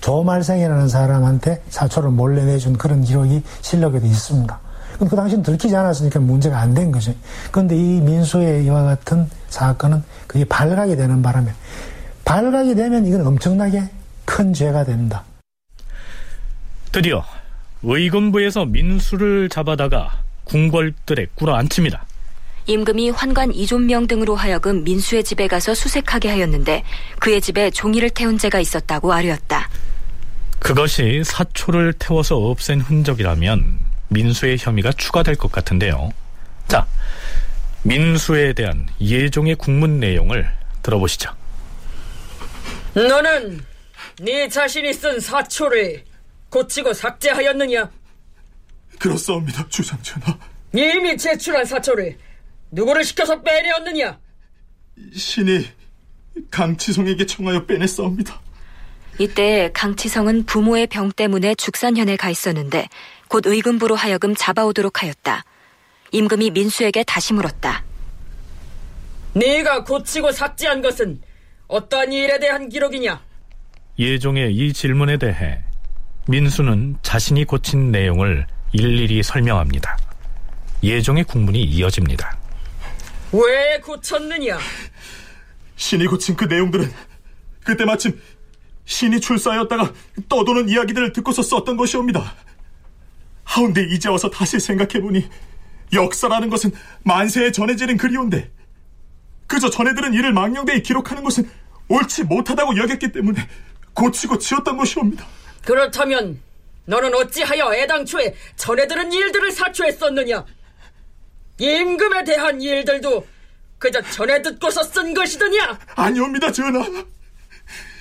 조말생이라는 0.00 0.88
사람한테 0.88 1.62
사초를 1.70 2.10
몰래 2.10 2.44
내준 2.44 2.76
그런 2.76 3.02
기록이 3.02 3.42
실록에도 3.62 4.06
있습니다. 4.06 4.63
그럼 4.94 5.08
그 5.08 5.16
당시는 5.16 5.42
들키지 5.42 5.74
않았으니까 5.74 6.20
문제가 6.20 6.58
안 6.60 6.74
된 6.74 6.90
거죠. 6.90 7.14
그런데 7.52 7.76
이 7.76 8.00
민수의 8.00 8.64
이와 8.64 8.82
같은 8.82 9.28
사건은 9.48 10.02
그게 10.26 10.44
발각이 10.44 10.96
되는 10.96 11.22
바람에 11.22 11.52
발각이 12.24 12.74
되면 12.74 13.06
이건 13.06 13.26
엄청나게 13.26 13.82
큰 14.24 14.52
죄가 14.52 14.84
됩니다. 14.84 15.22
드디어 16.90 17.24
의금부에서 17.82 18.64
민수를 18.64 19.48
잡아다가 19.48 20.22
궁궐들에 20.44 21.26
꿇어 21.34 21.54
앉힙니다. 21.54 22.04
임금이 22.66 23.10
환관 23.10 23.52
이존명 23.52 24.06
등으로 24.06 24.34
하여금 24.36 24.84
민수의 24.84 25.22
집에 25.22 25.46
가서 25.48 25.74
수색하게 25.74 26.30
하였는데 26.30 26.82
그의 27.20 27.40
집에 27.40 27.70
종이를 27.70 28.08
태운 28.10 28.38
죄가 28.38 28.58
있었다고 28.58 29.12
아뢰었다. 29.12 29.68
그것이 30.60 31.22
사초를 31.24 31.92
태워서 31.94 32.38
없앤 32.38 32.80
흔적이라면 32.80 33.83
민수의 34.08 34.56
혐의가 34.58 34.92
추가될 34.92 35.36
것 35.36 35.50
같은데요. 35.50 36.12
자, 36.68 36.86
민수에 37.82 38.52
대한 38.52 38.88
예종의 39.00 39.56
국문 39.56 40.00
내용을 40.00 40.50
들어보시죠. 40.82 41.34
너는 42.94 43.64
네 44.20 44.48
자신이 44.48 44.92
쓴 44.92 45.20
사초를 45.20 46.04
고치고 46.50 46.94
삭제하였느냐? 46.94 47.90
그렇사옵니다, 48.98 49.66
주상전하. 49.68 50.38
이미 50.72 51.16
제출한 51.16 51.64
사초를 51.64 52.16
누구를 52.70 53.04
시켜서 53.04 53.40
빼내었느냐? 53.42 54.18
신이 55.14 55.68
강치성에게 56.50 57.26
청하여 57.26 57.66
빼냈사옵니다. 57.66 58.40
이때 59.18 59.70
강치성은 59.72 60.44
부모의 60.46 60.88
병 60.88 61.12
때문에 61.12 61.54
죽산현에 61.54 62.16
가 62.16 62.30
있었는데 62.30 62.88
곧 63.28 63.46
의금부로 63.46 63.94
하여금 63.94 64.34
잡아오도록 64.34 65.02
하였다. 65.02 65.44
임금이 66.10 66.50
민수에게 66.50 67.04
다시 67.04 67.32
물었다. 67.32 67.84
네가 69.34 69.84
고치고 69.84 70.32
삭제한 70.32 70.82
것은 70.82 71.20
어떠한 71.66 72.12
일에 72.12 72.38
대한 72.38 72.68
기록이냐? 72.68 73.20
예종의 73.98 74.54
이 74.54 74.72
질문에 74.72 75.16
대해 75.18 75.60
민수는 76.26 76.96
자신이 77.02 77.44
고친 77.44 77.90
내용을 77.90 78.46
일일이 78.72 79.22
설명합니다. 79.22 79.96
예종의 80.82 81.24
국문이 81.24 81.62
이어집니다. 81.62 82.36
왜 83.32 83.78
고쳤느냐? 83.80 84.58
신이 85.76 86.06
고친 86.06 86.36
그 86.36 86.44
내용들은 86.44 86.92
그때 87.64 87.84
마침 87.84 88.20
신이 88.84 89.20
출사하였다가 89.20 89.92
떠도는 90.28 90.68
이야기들을 90.68 91.12
듣고서 91.12 91.42
썼던 91.42 91.76
것이옵니다. 91.76 92.34
하운데 93.44 93.86
이제 93.90 94.08
와서 94.08 94.28
다시 94.30 94.58
생각해보니 94.58 95.28
역사라는 95.92 96.50
것은 96.50 96.72
만세에 97.02 97.52
전해지는 97.52 97.96
글이온데 97.96 98.50
그저 99.46 99.70
전해들은 99.70 100.14
이를 100.14 100.32
망령되이 100.32 100.82
기록하는 100.82 101.22
것은 101.22 101.48
옳지 101.88 102.24
못하다고 102.24 102.76
여겼기 102.78 103.12
때문에 103.12 103.46
고치고 103.92 104.38
지었던 104.38 104.76
것이옵니다. 104.76 105.26
그렇다면 105.64 106.40
너는 106.86 107.14
어찌하여 107.14 107.74
애당초에 107.74 108.34
전해들은 108.56 109.12
일들을 109.12 109.52
사초했었느냐? 109.52 110.44
임금에 111.58 112.24
대한 112.24 112.60
일들도 112.60 113.26
그저 113.78 114.02
전해 114.02 114.42
듣고서 114.42 114.82
쓴 114.82 115.14
것이더냐? 115.14 115.78
아니옵니다, 115.94 116.50
전하. 116.52 116.84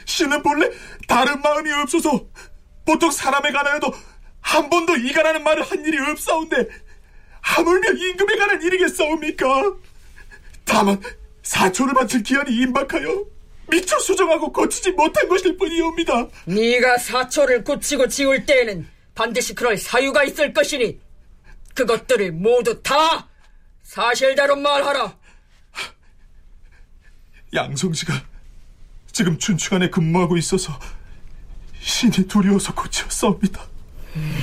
신은 0.06 0.44
본래 0.44 0.70
다른 1.08 1.42
마음이 1.42 1.72
없어서 1.72 2.26
보통 2.86 3.12
사람에 3.12 3.52
관하여도 3.52 3.94
한 4.42 4.70
번도 4.70 4.98
이가라는 4.98 5.44
말을 5.44 5.64
한 5.64 5.86
일이 5.86 5.98
없사온데 6.00 6.68
하물며 7.42 7.92
임금에 7.92 8.36
관한 8.38 8.62
일이겠사옵니까? 8.62 9.76
다만 10.66 11.02
사초를 11.44 11.94
바칠 11.94 12.24
기한이 12.24 12.56
임박하여 12.56 13.26
미처 13.70 14.00
수정하고 14.00 14.52
고치지 14.52 14.92
못한 14.92 15.28
것일 15.28 15.58
뿐이옵니다. 15.58 16.28
네가 16.46 16.98
사초를 16.98 17.64
고치고 17.64 18.08
지울 18.08 18.46
때에는 18.46 18.88
반드시 19.16 19.56
그럴 19.56 19.78
사유가 19.78 20.24
있을 20.24 20.54
것이니 20.54 21.00
그것들을 21.76 22.32
모두 22.34 22.82
다 22.82 23.30
사실대로 23.84 24.56
말하라. 24.56 25.18
양성지가 27.54 28.33
지금 29.14 29.38
춘추관에 29.38 29.90
근무하고 29.90 30.36
있어서 30.38 30.78
신이 31.80 32.28
두려워서 32.28 32.74
고치었사옵니다. 32.74 33.62
음... 34.16 34.42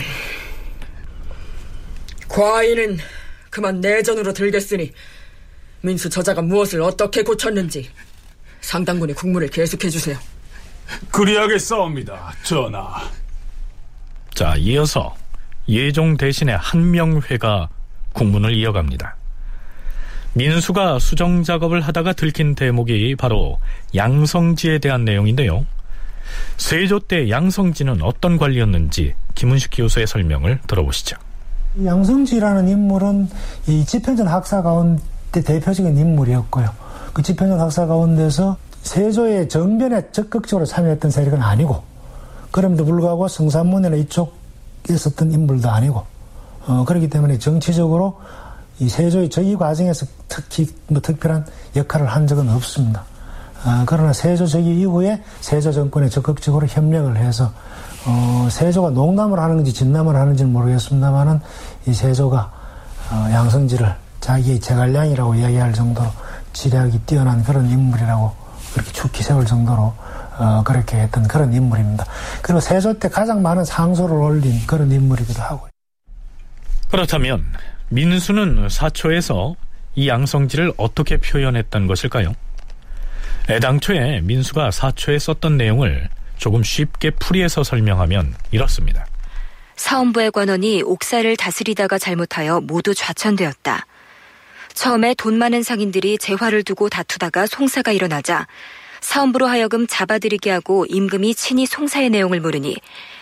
과인은 2.28 2.98
그만 3.50 3.80
내전으로 3.80 4.32
들겠으니 4.32 4.92
민수 5.80 6.08
저자가 6.08 6.40
무엇을 6.42 6.80
어떻게 6.82 7.22
고쳤는지 7.22 7.90
상당군의 8.60 9.16
국문을 9.16 9.48
계속해 9.48 9.90
주세요. 9.90 10.16
그리하겠사옵니다, 11.10 12.32
전하. 12.44 13.10
자, 14.34 14.54
이어서 14.56 15.16
예종 15.68 16.16
대신에 16.16 16.52
한명회가 16.52 17.68
국문을 18.12 18.54
이어갑니다. 18.54 19.16
민수가 20.34 21.00
수정 21.00 21.42
작업을 21.42 21.80
하다가 21.80 22.12
들킨 22.12 22.54
대목이 22.54 23.16
바로 23.16 23.58
양성지에 23.94 24.78
대한 24.78 25.04
내용인데요. 25.04 25.66
세조 26.56 27.00
때 27.00 27.28
양성지는 27.28 28.02
어떤 28.02 28.38
관리였는지 28.38 29.14
김은식 29.34 29.70
교수의 29.74 30.06
설명을 30.06 30.60
들어보시죠. 30.66 31.16
양성지라는 31.84 32.68
인물은 32.68 33.28
이 33.68 33.84
지편전 33.84 34.28
학사 34.28 34.62
가운데 34.62 35.42
대표적인 35.44 35.96
인물이었고요. 35.96 36.70
그 37.12 37.22
지편전 37.22 37.58
학사 37.58 37.86
가운데서 37.86 38.56
세조의 38.82 39.48
정변에 39.48 40.10
적극적으로 40.12 40.64
참여했던 40.64 41.10
세력은 41.10 41.42
아니고 41.42 41.82
그럼에도 42.50 42.84
불구하고 42.84 43.28
성산문이나 43.28 43.96
이쪽에 43.96 44.30
있었던 44.90 45.32
인물도 45.32 45.68
아니고 45.68 46.04
어, 46.66 46.84
그렇기 46.84 47.08
때문에 47.08 47.38
정치적으로 47.38 48.20
이 48.80 48.88
세조의 48.88 49.28
저기 49.28 49.56
과정에서 49.56 50.06
특히 50.26 50.66
뭐 50.88 51.00
특별한 51.00 51.46
역할을 51.76 52.06
한 52.06 52.26
적은 52.26 52.48
없습니다. 52.50 53.04
아, 53.62 53.84
그러나 53.86 54.12
세조 54.12 54.46
저기 54.46 54.80
이후에 54.80 55.22
세조 55.40 55.72
정권에 55.72 56.08
적극적으로 56.08 56.66
협력을 56.66 57.14
해서 57.16 57.52
어, 58.06 58.48
세조가 58.50 58.90
농담을 58.90 59.38
하는지 59.38 59.72
진담을 59.72 60.16
하는지는 60.16 60.52
모르겠습니다만은 60.52 61.40
이 61.86 61.92
세조가 61.92 62.52
어, 63.10 63.28
양성지를 63.30 63.94
자기의 64.20 64.60
제갈량이라고 64.60 65.34
이야기할 65.34 65.74
정도로 65.74 66.08
지략이 66.54 67.00
뛰어난 67.00 67.42
그런 67.44 67.68
인물이라고 67.68 68.32
그렇게 68.72 68.92
죽기 68.92 69.22
세울 69.22 69.44
정도로 69.44 69.92
어, 70.38 70.62
그렇게 70.64 70.96
했던 70.98 71.28
그런 71.28 71.52
인물입니다. 71.52 72.06
그리고 72.40 72.60
세조 72.60 72.98
때 72.98 73.10
가장 73.10 73.42
많은 73.42 73.64
상소를 73.66 74.16
올린 74.16 74.66
그런 74.66 74.90
인물이기도 74.90 75.42
하고요. 75.42 75.68
그렇다면 76.90 77.44
민수는 77.88 78.68
사초에서 78.68 79.56
이 79.94 80.08
양성지를 80.08 80.72
어떻게 80.76 81.16
표현했던 81.16 81.86
것일까요? 81.86 82.34
애당초에 83.48 84.20
민수가 84.20 84.70
사초에 84.70 85.18
썼던 85.18 85.56
내용을 85.56 86.08
조금 86.36 86.62
쉽게 86.62 87.10
풀이해서 87.10 87.64
설명하면 87.64 88.34
이렇습니다. 88.50 89.06
사원부의 89.76 90.30
관원이 90.30 90.82
옥사를 90.82 91.36
다스리다가 91.36 91.98
잘못하여 91.98 92.60
모두 92.60 92.94
좌천되었다. 92.94 93.86
처음에 94.74 95.14
돈 95.14 95.38
많은 95.38 95.62
상인들이 95.62 96.18
재화를 96.18 96.62
두고 96.62 96.88
다투다가 96.88 97.46
송사가 97.46 97.92
일어나자 97.92 98.46
사원부로 99.00 99.46
하여금 99.46 99.86
잡아들이게 99.86 100.50
하고 100.50 100.86
임금이 100.86 101.34
친히 101.34 101.66
송사의 101.66 102.10
내용을 102.10 102.40
물으니 102.40 102.76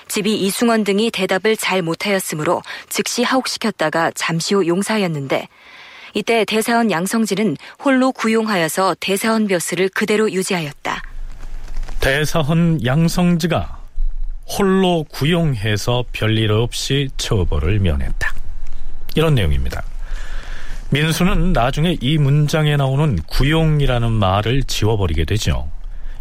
집이 0.08 0.36
이승원 0.40 0.84
등이 0.84 1.10
대답을 1.10 1.56
잘 1.56 1.82
못하였으므로 1.82 2.62
즉시 2.88 3.22
하옥시켰다가 3.22 4.10
잠시 4.14 4.54
후 4.54 4.66
용사하였는데 4.66 5.48
이때 6.14 6.44
대사원 6.44 6.90
양성진은 6.90 7.56
홀로 7.84 8.12
구용하여서 8.12 8.96
대사원 9.00 9.46
벼슬을 9.46 9.88
그대로 9.90 10.30
유지하였다. 10.32 11.02
대사헌 12.00 12.84
양성지가 12.84 13.78
홀로 14.46 15.04
구용해서 15.04 16.04
별일 16.12 16.52
없이 16.52 17.10
처벌을 17.16 17.80
면했다. 17.80 18.32
이런 19.14 19.34
내용입니다. 19.34 19.82
민수는 20.90 21.52
나중에 21.52 21.98
이 22.00 22.16
문장에 22.16 22.76
나오는 22.76 23.18
구용이라는 23.26 24.10
말을 24.10 24.62
지워버리게 24.62 25.26
되죠. 25.26 25.70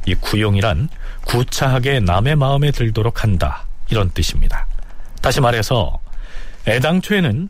이 0.06 0.16
구용이란 0.16 0.90
구차하게 1.26 2.02
남의 2.02 2.36
마음에 2.36 2.72
들도록 2.72 3.24
한다. 3.24 3.67
이런 3.90 4.12
뜻입니다. 4.12 4.66
다시 5.22 5.42
말해서 5.42 6.00
애당초에는 6.68 7.50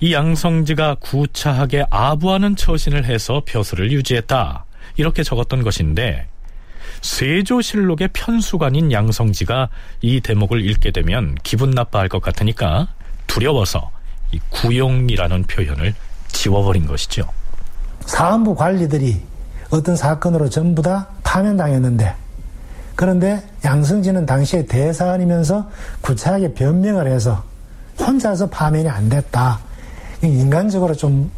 이 0.00 0.12
양성지가 0.12 0.96
구차하게 1.00 1.86
아부하는 1.90 2.56
처신을 2.56 3.06
해서 3.06 3.42
벼슬을 3.46 3.92
유지했다. 3.92 4.64
이렇게 4.96 5.22
적었던 5.22 5.62
것인데 5.62 6.28
세조실록의 7.00 8.10
편수관인 8.12 8.92
양성지가 8.92 9.68
이 10.02 10.20
대목을 10.20 10.64
읽게 10.64 10.90
되면 10.90 11.34
기분 11.42 11.70
나빠할 11.70 12.08
것 12.08 12.20
같으니까 12.20 12.88
두려워서 13.26 13.90
이 14.32 14.40
구용이라는 14.50 15.44
표현을 15.44 15.94
지워버린 16.28 16.86
것이죠. 16.86 17.28
사안부 18.06 18.54
관리들이 18.54 19.20
어떤 19.70 19.96
사건으로 19.96 20.48
전부 20.48 20.82
다 20.82 21.08
파면당했는데 21.22 22.14
그런데 22.96 23.42
양성진은 23.64 24.26
당시에 24.26 24.66
대사원이면서 24.66 25.68
구차하게 26.00 26.54
변명을 26.54 27.06
해서 27.06 27.44
혼자서 28.00 28.48
파면이 28.48 28.88
안 28.88 29.08
됐다. 29.08 29.60
인간적으로 30.22 30.94
좀 30.94 31.30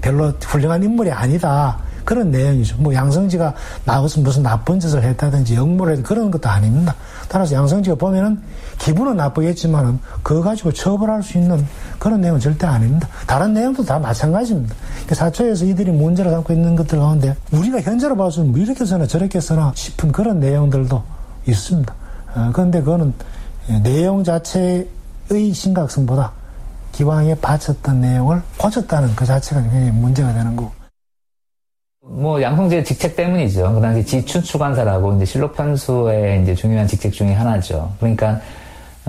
별로 0.00 0.28
훌륭한 0.40 0.82
인물이 0.82 1.10
아니다. 1.10 1.78
그런 2.04 2.30
내용이죠. 2.30 2.76
뭐 2.78 2.94
양성지가 2.94 3.54
나와서 3.84 4.20
무슨 4.20 4.42
나쁜 4.42 4.80
짓을 4.80 5.02
했다든지 5.02 5.56
역모를 5.56 5.98
했 5.98 6.02
그런 6.02 6.30
것도 6.30 6.48
아닙니다. 6.48 6.94
따라서 7.28 7.54
양성지가 7.54 7.96
보면은 7.96 8.40
기분은 8.78 9.16
나쁘겠지만은 9.16 9.98
그거 10.22 10.40
가지고 10.40 10.72
처벌할 10.72 11.22
수 11.22 11.36
있는 11.36 11.66
그런 11.98 12.20
내용은 12.20 12.40
절대 12.40 12.66
아닙니다. 12.66 13.08
다른 13.26 13.54
내용도 13.54 13.84
다 13.84 13.98
마찬가지입니다. 13.98 14.74
사초에서 15.12 15.64
이들이 15.64 15.90
문제를 15.90 16.30
삼고 16.30 16.52
있는 16.52 16.76
것들 16.76 16.98
가운데 16.98 17.34
우리가 17.52 17.80
현재로 17.80 18.16
봐서는 18.16 18.52
뭐 18.52 18.60
이렇게 18.60 18.84
써나 18.84 19.06
저렇게 19.06 19.40
써나 19.40 19.72
싶은 19.74 20.12
그런 20.12 20.40
내용들도 20.40 21.02
있습니다. 21.46 21.94
어, 22.34 22.50
그런데 22.52 22.80
그거는 22.80 23.12
내용 23.82 24.24
자체의 24.24 24.86
심각성보다 25.52 26.32
기왕에 26.92 27.34
바쳤던 27.36 28.00
내용을 28.00 28.42
고쳤다는 28.58 29.14
그 29.14 29.24
자체가 29.24 29.62
굉장히 29.62 29.90
문제가 29.90 30.32
되는 30.32 30.56
거고. 30.56 30.72
뭐 32.00 32.40
양성지의 32.40 32.84
직책 32.84 33.16
때문이죠. 33.16 33.74
그 33.74 33.80
당시 33.80 34.04
지춘추관사라고 34.04 35.16
이제 35.16 35.26
실록 35.26 35.54
편수의 35.54 36.42
이제 36.42 36.54
중요한 36.54 36.86
직책 36.86 37.12
중의 37.12 37.34
하나죠. 37.34 37.92
그러니까 38.00 38.40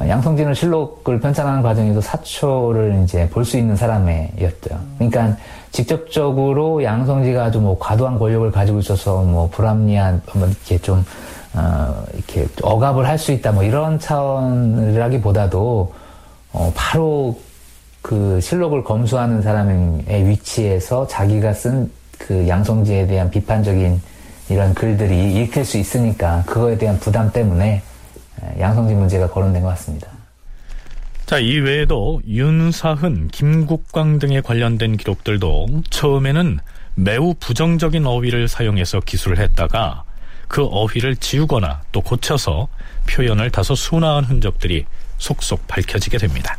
양성진은 0.07 0.53
실록을 0.53 1.19
편찬하는 1.19 1.61
과정에서 1.61 2.01
사초를 2.01 3.01
이제 3.03 3.27
볼 3.29 3.43
수 3.45 3.57
있는 3.57 3.75
사람이었죠. 3.75 4.69
그러니까 4.97 5.35
직접적으로 5.71 6.83
양성지가 6.83 7.45
아주 7.45 7.59
뭐 7.59 7.77
과도한 7.79 8.17
권력을 8.19 8.49
가지고 8.51 8.79
있어서 8.79 9.21
뭐 9.23 9.49
불합리한 9.49 10.21
뭐 10.33 10.47
이렇게 10.47 10.77
좀 10.77 11.05
어, 11.53 12.03
이렇게 12.13 12.47
억압을 12.61 13.07
할 13.07 13.17
수 13.17 13.31
있다 13.31 13.51
뭐 13.51 13.63
이런 13.63 13.99
차원이라기보다도 13.99 15.93
어, 16.53 16.73
바로 16.75 17.39
그 18.01 18.39
실록을 18.41 18.83
검수하는 18.83 19.41
사람의 19.41 20.27
위치에서 20.27 21.07
자기가 21.07 21.53
쓴 21.53 21.89
그 22.19 22.47
양성지에 22.47 23.07
대한 23.07 23.31
비판적인 23.31 23.99
이런 24.49 24.73
글들이 24.73 25.35
읽힐 25.35 25.63
수 25.65 25.77
있으니까 25.77 26.43
그거에 26.45 26.77
대한 26.77 26.99
부담 26.99 27.31
때문에 27.31 27.81
양성지 28.59 28.93
문제가 28.93 29.29
거론된 29.29 29.61
것 29.61 29.69
같습니다. 29.69 30.07
자, 31.25 31.37
이 31.37 31.59
외에도 31.59 32.21
윤사흔, 32.27 33.27
김국광 33.27 34.17
등에 34.17 34.41
관련된 34.41 34.97
기록들도 34.97 35.83
처음에는 35.89 36.59
매우 36.95 37.35
부정적인 37.39 38.05
어휘를 38.05 38.47
사용해서 38.47 38.99
기술을 38.99 39.37
했다가 39.37 40.03
그 40.47 40.65
어휘를 40.65 41.15
지우거나 41.15 41.81
또 41.91 42.01
고쳐서 42.01 42.67
표현을 43.07 43.51
다소 43.51 43.75
순화한 43.75 44.23
흔적들이 44.23 44.85
속속 45.19 45.67
밝혀지게 45.67 46.17
됩니다. 46.17 46.57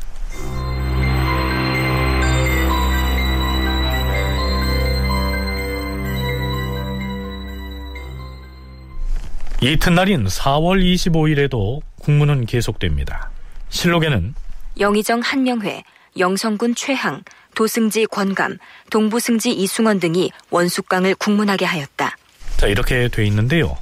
이튿날인 9.62 10.24
4월 10.24 10.82
25일에도 10.82 11.82
국문은 12.00 12.46
계속됩니다. 12.46 13.30
실록에는 13.68 14.34
영의정 14.78 15.20
한명회, 15.20 15.84
영성군 16.18 16.74
최항, 16.74 17.22
도승지 17.54 18.06
권감, 18.06 18.56
동부승지 18.90 19.52
이승원 19.52 20.00
등이 20.00 20.30
원숙강을 20.50 21.14
국문하게 21.16 21.66
하였다. 21.66 22.16
자 22.56 22.66
이렇게 22.68 23.08
돼 23.08 23.26
있는데요. 23.26 23.76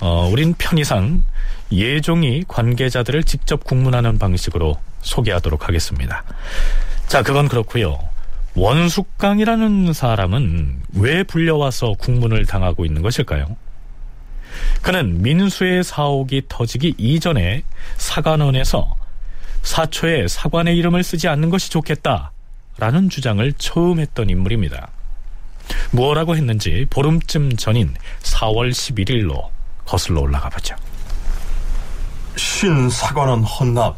어, 0.00 0.28
우린 0.32 0.54
편의상 0.56 1.22
예종이 1.70 2.42
관계자들을 2.48 3.24
직접 3.24 3.64
국문하는 3.64 4.18
방식으로 4.18 4.78
소개하도록 5.02 5.68
하겠습니다. 5.68 6.24
자 7.06 7.22
그건 7.22 7.48
그렇고요. 7.48 7.98
원숙강이라는 8.54 9.92
사람은 9.92 10.82
왜 10.94 11.22
불려와서 11.22 11.94
국문을 11.98 12.46
당하고 12.46 12.86
있는 12.86 13.02
것일까요? 13.02 13.56
그는 14.82 15.22
민수의 15.22 15.84
사옥이 15.84 16.42
터지기 16.48 16.94
이전에 16.98 17.62
사관원에서 17.96 18.94
사초에 19.62 20.28
사관의 20.28 20.76
이름을 20.76 21.04
쓰지 21.04 21.28
않는 21.28 21.50
것이 21.50 21.70
좋겠다라는 21.70 23.10
주장을 23.10 23.52
처음 23.54 24.00
했던 24.00 24.28
인물입니다. 24.28 24.88
무엇라고 25.92 26.36
했는지 26.36 26.86
보름쯤 26.90 27.56
전인 27.56 27.94
4월 28.22 28.70
11일로 28.70 29.48
거슬러 29.84 30.20
올라가 30.20 30.48
보죠. 30.48 30.74
신 32.36 32.88
사관원 32.90 33.42
헌납 33.42 33.96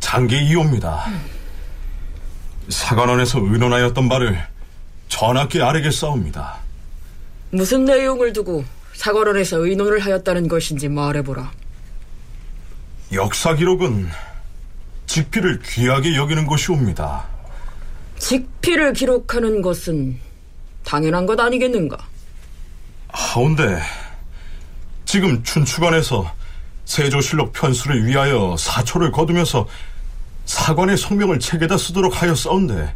장계 0.00 0.40
이호입니다. 0.40 1.04
사관원에서 2.68 3.40
의논하였던 3.40 4.08
바를 4.08 4.40
전하께 5.08 5.62
아뢰겠사옵니다. 5.62 6.56
무슨 7.50 7.84
내용을 7.84 8.32
두고 8.32 8.64
사관원에서 8.96 9.58
의논을 9.58 10.00
하였다는 10.00 10.48
것인지 10.48 10.88
말해보라. 10.88 11.52
역사 13.12 13.54
기록은 13.54 14.08
직피를 15.06 15.60
귀하게 15.60 16.16
여기는 16.16 16.46
것이옵니다. 16.46 17.24
직피를 18.18 18.94
기록하는 18.94 19.62
것은 19.62 20.18
당연한 20.82 21.26
것 21.26 21.38
아니겠는가? 21.38 21.96
하운데 23.08 23.80
지금 25.04 25.42
춘추관에서 25.44 26.34
세조실록 26.86 27.52
편수를 27.52 28.06
위하여 28.06 28.56
사초를 28.58 29.12
거두면서 29.12 29.68
사관의 30.46 30.96
성명을 30.96 31.38
책에다 31.38 31.76
쓰도록 31.76 32.22
하였사온데 32.22 32.94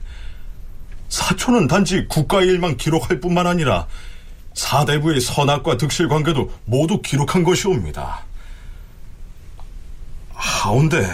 사초는 1.08 1.66
단지 1.66 2.06
국가의 2.08 2.46
일만 2.48 2.76
기록할 2.76 3.20
뿐만 3.20 3.46
아니라 3.46 3.86
사대부의 4.60 5.22
선악과 5.22 5.78
득실 5.78 6.08
관계도 6.08 6.52
모두 6.66 7.00
기록한 7.00 7.42
것이옵니다. 7.42 8.20
하운데 10.34 11.06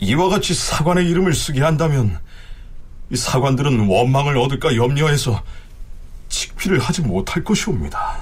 이와 0.00 0.30
같이 0.30 0.54
사관의 0.54 1.08
이름을 1.10 1.34
쓰게 1.34 1.60
한다면 1.60 2.18
이 3.10 3.16
사관들은 3.16 3.86
원망을 3.88 4.38
얻을까 4.38 4.74
염려해서 4.74 5.42
직피를 6.30 6.78
하지 6.78 7.02
못할 7.02 7.44
것이옵니다. 7.44 8.16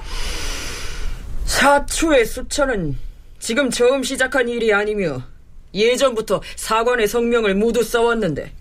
사초의 1.45 2.25
수천은 2.25 2.97
지금 3.39 3.69
처음 3.69 4.03
시작한 4.03 4.49
일이 4.49 4.73
아니며 4.73 5.21
예전부터 5.73 6.41
사관의 6.57 7.07
성명을 7.07 7.55
모두 7.55 7.83
써왔는데 7.83 8.51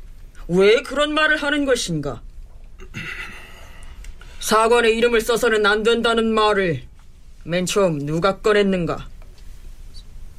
왜 0.48 0.82
그런 0.82 1.14
말을 1.14 1.42
하는 1.42 1.64
것인가? 1.64 2.22
사관의 4.44 4.94
이름을 4.98 5.22
써서는 5.22 5.64
안 5.64 5.82
된다는 5.82 6.34
말을 6.34 6.82
맨 7.44 7.64
처음 7.64 8.04
누가 8.04 8.36
꺼냈는가? 8.40 9.08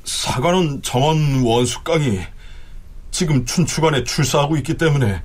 사관은 0.04 0.84
정원 0.84 1.41
원숙강이 1.41 2.20
지금 3.10 3.44
춘추관에 3.48 4.04
출사하고 4.04 4.58
있기 4.58 4.78
때문에 4.78 5.24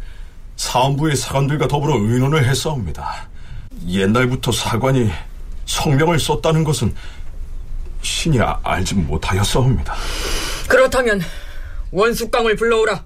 사원부의 0.57 1.15
사관들과 1.15 1.69
더불어 1.69 1.99
의논을 1.99 2.49
했사옵니다. 2.49 3.29
옛날부터 3.87 4.51
사관이 4.51 5.11
성명을 5.67 6.19
썼다는 6.19 6.65
것은 6.65 6.95
신이 8.01 8.41
아, 8.41 8.59
알지 8.63 8.95
못하였사옵니다. 8.95 9.95
그렇다면 10.71 11.21
원숙강을 11.91 12.57
불러오라. 12.57 13.05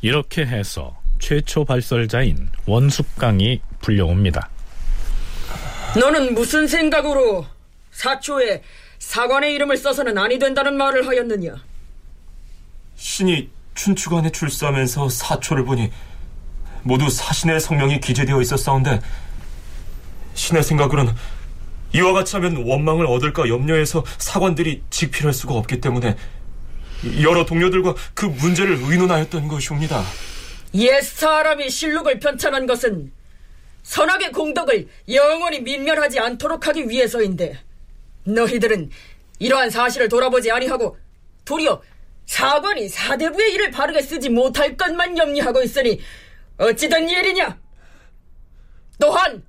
이렇게 0.00 0.44
해서 0.44 0.98
최초 1.20 1.64
발설자인 1.64 2.50
원숙강이 2.66 3.60
불려옵니다. 3.80 4.50
너는 5.94 6.34
무슨 6.34 6.66
생각으로 6.66 7.46
사초에 7.90 8.62
사관의 8.98 9.54
이름을 9.54 9.76
써서는 9.76 10.18
아니 10.18 10.38
된다는 10.38 10.76
말을 10.76 11.06
하였느냐? 11.06 11.54
신이 12.96 13.50
춘추관에 13.74 14.30
출사하면서 14.30 15.08
사초를 15.08 15.64
보니 15.64 15.90
모두 16.82 17.08
사신의 17.10 17.60
성명이 17.60 18.00
기재되어 18.00 18.40
있었사온데 18.40 19.00
신의 20.34 20.62
생각으로는 20.62 21.14
이와 21.94 22.12
같이 22.12 22.36
하면 22.36 22.64
원망을 22.66 23.06
얻을까 23.06 23.48
염려해서 23.48 24.04
사관들이 24.18 24.82
직필할 24.90 25.32
수가 25.32 25.54
없기 25.54 25.80
때문에 25.80 26.16
여러 27.22 27.44
동료들과 27.44 27.94
그 28.14 28.26
문제를 28.26 28.78
의논하였던 28.82 29.48
것이옵니다. 29.48 30.02
옛 30.74 31.00
사람이 31.02 31.70
실록을 31.70 32.18
편찬한 32.18 32.66
것은 32.66 33.12
선악의 33.86 34.32
공덕을 34.32 34.88
영원히 35.12 35.60
민멸하지 35.60 36.18
않도록 36.18 36.66
하기 36.66 36.88
위해서인데 36.88 37.56
너희들은 38.24 38.90
이러한 39.38 39.70
사실을 39.70 40.08
돌아보지 40.08 40.50
아니하고 40.50 40.98
도리어 41.44 41.80
사관이 42.26 42.88
사대부의 42.88 43.54
일을 43.54 43.70
바르게 43.70 44.02
쓰지 44.02 44.28
못할 44.28 44.76
것만 44.76 45.16
염려하고 45.16 45.62
있으니 45.62 46.00
어찌된 46.58 47.08
일이냐? 47.08 47.56
또한 48.98 49.44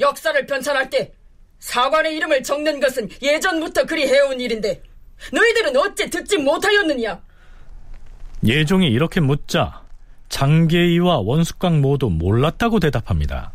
역사를 0.00 0.46
편찬할 0.46 0.88
때 0.88 1.12
사관의 1.58 2.16
이름을 2.16 2.42
적는 2.42 2.80
것은 2.80 3.10
예전부터 3.20 3.84
그리 3.84 4.06
해온 4.06 4.40
일인데 4.40 4.82
너희들은 5.30 5.76
어찌 5.76 6.08
듣지 6.08 6.38
못하였느냐? 6.38 7.20
예종이 8.46 8.88
이렇게 8.88 9.20
묻자 9.20 9.81
장계이와 10.32 11.18
원숙강 11.18 11.82
모두 11.82 12.08
몰랐다고 12.08 12.80
대답합니다. 12.80 13.52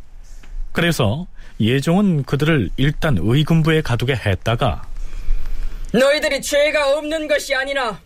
그래서 0.71 1.25
예종은 1.59 2.23
그들을 2.23 2.69
일단 2.77 3.17
의군부에 3.19 3.81
가두게 3.81 4.13
했다가 4.13 4.83
너희들이 5.91 6.39
죄가 6.39 6.95
없는 6.95 7.27
것이 7.27 7.55
아니라 7.55 7.99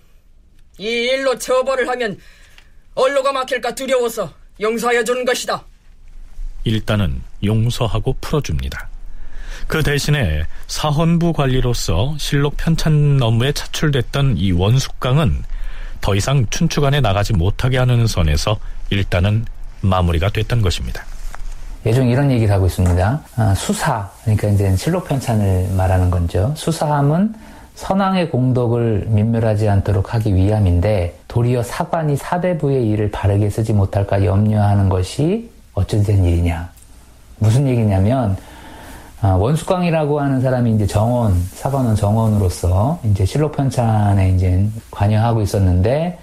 이 0.78 0.86
일로 0.86 1.38
처벌을 1.38 1.90
하면 1.90 2.18
언로가 2.96 3.34
막힐까 3.34 3.76
두려워서 3.76 4.34
용서하여 4.62 5.04
주는 5.04 5.26
것이다. 5.26 5.66
일단은 6.64 7.22
용서하고 7.44 8.16
풀어줍니다. 8.22 8.90
그 9.68 9.84
대신에 9.84 10.44
사헌부 10.68 11.34
관리로서 11.34 12.16
실록 12.18 12.56
편찬 12.56 13.20
업무에 13.22 13.52
차출됐던 13.52 14.38
이 14.38 14.54
원숙강은 14.54 15.44
더 16.02 16.16
이상 16.16 16.46
춘추관에 16.50 17.00
나가지 17.00 17.34
못하게 17.34 17.78
하는 17.78 18.08
선에서 18.08 18.58
일단은 18.90 19.46
마무리가 19.82 20.30
됐던 20.30 20.62
것입니다. 20.62 21.04
예종 21.86 22.08
이런 22.10 22.30
얘기를 22.32 22.54
하고 22.54 22.68
있습니다. 22.68 23.22
아, 23.38 23.56
수사, 23.56 24.10
그러니까 24.24 24.50
이제 24.50 24.76
실록 24.76 25.08
편찬을 25.08 25.70
말하는 25.76 26.12
거죠. 26.12 26.54
수사함은 26.56 27.34
선왕의 27.76 28.30
공덕을 28.30 29.06
민멸하지 29.08 29.68
않도록 29.68 30.14
하기 30.14 30.36
위함인데 30.36 31.18
도리어 31.28 31.64
사관이 31.64 32.18
사대부의 32.18 32.88
일을 32.90 33.10
바르게 33.10 33.50
쓰지 33.50 33.74
못할까 33.74 34.26
염려하는 34.26 34.90
것이 34.90 35.50
어찌된 35.74 36.24
일이냐. 36.24 36.70
무슨 37.40 37.68
얘기냐면 37.68 38.38
아, 39.24 39.36
원숙광이라고 39.36 40.20
하는 40.20 40.42
사람이 40.42 40.74
이제 40.74 40.88
정원, 40.88 41.36
사관원 41.54 41.96
정원으로서 41.96 43.00
이제 43.04 43.24
실록 43.24 43.56
편찬에 43.56 44.32
이제 44.32 44.68
관여하고 44.90 45.44
있었는데 45.44 46.18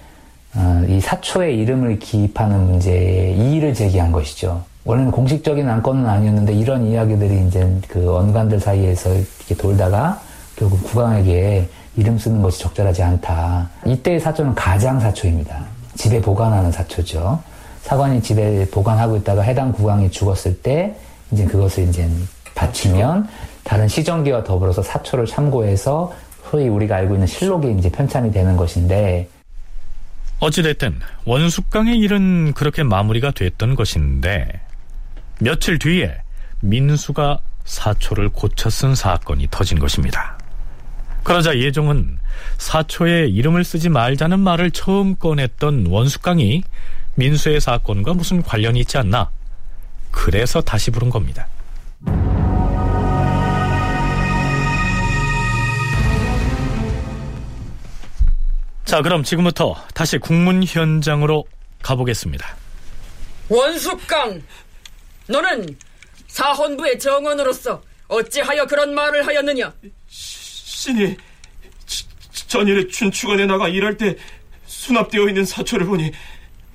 아, 0.55 0.83
이 0.85 0.99
사초의 0.99 1.57
이름을 1.59 1.99
기입하는 1.99 2.59
문제에 2.65 3.31
이의를 3.31 3.73
제기한 3.73 4.11
것이죠. 4.11 4.63
원래는 4.83 5.11
공식적인 5.11 5.69
안건은 5.69 6.07
아니었는데 6.07 6.53
이런 6.53 6.85
이야기들이 6.87 7.47
이제 7.47 7.71
그 7.87 8.13
언관들 8.13 8.59
사이에서 8.59 9.13
이렇게 9.13 9.55
돌다가 9.55 10.19
결국 10.57 10.83
국왕에게 10.83 11.69
이름 11.95 12.17
쓰는 12.17 12.41
것이 12.41 12.59
적절하지 12.59 13.01
않다. 13.01 13.69
이때의 13.85 14.19
사초는 14.19 14.55
가장 14.55 14.99
사초입니다. 14.99 15.63
집에 15.95 16.19
보관하는 16.19 16.69
사초죠. 16.69 17.39
사관이 17.83 18.21
집에 18.21 18.69
보관하고 18.69 19.15
있다가 19.17 19.41
해당 19.41 19.71
국왕이 19.71 20.11
죽었을 20.11 20.61
때 20.61 20.95
이제 21.31 21.45
그것을 21.45 21.87
이제 21.87 22.09
바치면 22.59 23.29
다른 23.63 23.87
시정기와 23.87 24.43
더불어서 24.43 24.83
사초를 24.83 25.25
참고해서 25.25 26.13
소위 26.49 26.67
우리가 26.67 26.97
알고 26.97 27.13
있는 27.15 27.27
실록이 27.27 27.71
이제 27.77 27.89
편찬이 27.89 28.31
되는 28.33 28.57
것인데 28.57 29.29
어찌됐든 30.39 30.99
원숙강의 31.25 31.97
일은 31.97 32.53
그렇게 32.53 32.83
마무리가 32.83 33.31
됐던 33.31 33.75
것인데 33.75 34.61
며칠 35.39 35.79
뒤에 35.79 36.17
민수가 36.59 37.39
사초를 37.63 38.29
고쳐 38.29 38.69
쓴 38.69 38.95
사건이 38.95 39.47
터진 39.51 39.79
것입니다. 39.79 40.37
그러자 41.23 41.57
예종은 41.57 42.17
사초에 42.57 43.27
이름을 43.27 43.63
쓰지 43.63 43.89
말자는 43.89 44.39
말을 44.39 44.71
처음 44.71 45.15
꺼냈던 45.15 45.85
원숙강이 45.87 46.63
민수의 47.15 47.61
사건과 47.61 48.13
무슨 48.13 48.41
관련이 48.41 48.79
있지 48.81 48.97
않나 48.97 49.29
그래서 50.11 50.61
다시 50.61 50.89
부른 50.91 51.09
겁니다. 51.09 51.47
자, 58.89 59.03
그럼 59.03 59.21
지금부터 59.21 59.75
다시 59.93 60.17
국문 60.17 60.63
현장으로 60.63 61.45
가보겠습니다. 61.83 62.57
원숙강, 63.47 64.41
너는 65.27 65.77
사헌부의 66.25 66.97
정원으로서 66.97 67.83
어찌하여 68.07 68.65
그런 68.65 68.95
말을 68.95 69.27
하였느냐? 69.27 69.71
신이 70.07 71.15
전일에 72.47 72.87
춘추관에 72.87 73.45
나가 73.45 73.67
일할 73.67 73.95
때 73.95 74.15
수납되어 74.65 75.27
있는 75.27 75.45
사초를 75.45 75.85
보니 75.85 76.11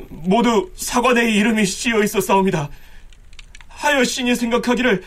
모두 0.08 0.70
사관의 0.76 1.34
이름이 1.34 1.66
씌어 1.66 2.00
있었사옵니다. 2.00 2.70
하여 3.66 4.04
신이 4.04 4.36
생각하기를 4.36 5.02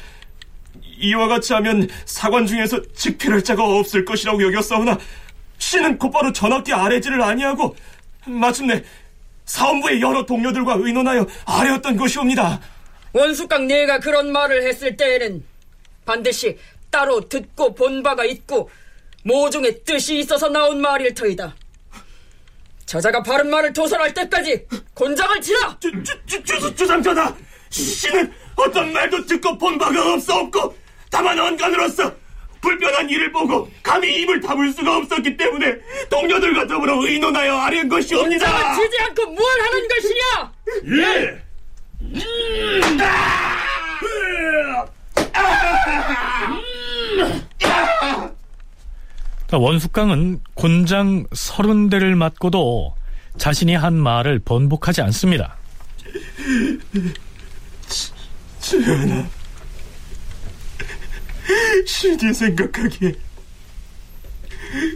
이와 0.97 1.29
같이 1.29 1.53
하면 1.53 1.87
사관 2.03 2.45
중에서 2.45 2.81
직필할 2.91 3.45
자가 3.45 3.63
없을 3.63 4.03
것이라고 4.03 4.43
여겼사오나 4.43 4.97
신은 5.67 5.97
곧바로 5.97 6.31
전학기 6.31 6.73
아래지를 6.73 7.21
아니하고 7.21 7.75
마침내 8.25 8.81
사원부의 9.45 10.01
여러 10.01 10.25
동료들과 10.25 10.75
의논하여 10.77 11.27
아뢰었던 11.45 11.97
것이옵니다. 11.97 12.61
원숙강 13.11 13.67
네가 13.67 13.99
그런 13.99 14.31
말을 14.31 14.65
했을 14.65 14.95
때에는 14.95 15.43
반드시 16.05 16.57
따로 16.89 17.27
듣고 17.27 17.75
본 17.75 18.01
바가 18.01 18.23
있고 18.23 18.69
모종의 19.23 19.83
뜻이 19.83 20.19
있어서 20.19 20.47
나온 20.47 20.79
말일 20.79 21.13
터이다. 21.13 21.53
저자가 22.85 23.21
바른 23.21 23.49
말을 23.49 23.73
도설할 23.73 24.13
때까지 24.13 24.65
곤장을 24.93 25.41
치라! 25.41 25.77
주, 25.81 25.91
주, 26.01 26.25
주, 26.25 26.41
주, 26.43 26.75
주상전하! 26.75 27.35
신은 27.69 28.31
어떤 28.55 28.93
말도 28.93 29.25
듣고 29.25 29.57
본 29.57 29.77
바가 29.77 30.13
없사옵고 30.13 30.77
다만 31.11 31.37
언간으로서 31.37 32.15
불편한 32.61 33.09
일을 33.09 33.31
보고 33.31 33.69
감히 33.83 34.21
입을 34.21 34.41
다물 34.41 34.71
수가 34.71 34.97
없었기 34.97 35.37
때문에 35.37 35.75
동료들과 36.09 36.67
더불어 36.67 37.01
의논하여 37.05 37.55
아뢰는 37.55 37.89
것이옵니다. 37.89 38.75
지지 38.75 38.97
않고 39.01 39.25
뭘 39.31 39.43
하는 39.61 39.87
것이냐? 39.87 40.51
예. 41.05 41.43
음. 42.01 42.97
자, 49.47 49.57
원숙강은 49.57 50.41
곤장 50.55 51.25
서른 51.33 51.89
대를 51.89 52.15
맞고도 52.15 52.93
자신이 53.37 53.75
한 53.75 53.93
말을 53.95 54.39
번복하지 54.39 55.01
않습니다. 55.03 55.55
전하, 58.59 59.25
신이 61.85 62.33
생각하기에 62.33 63.13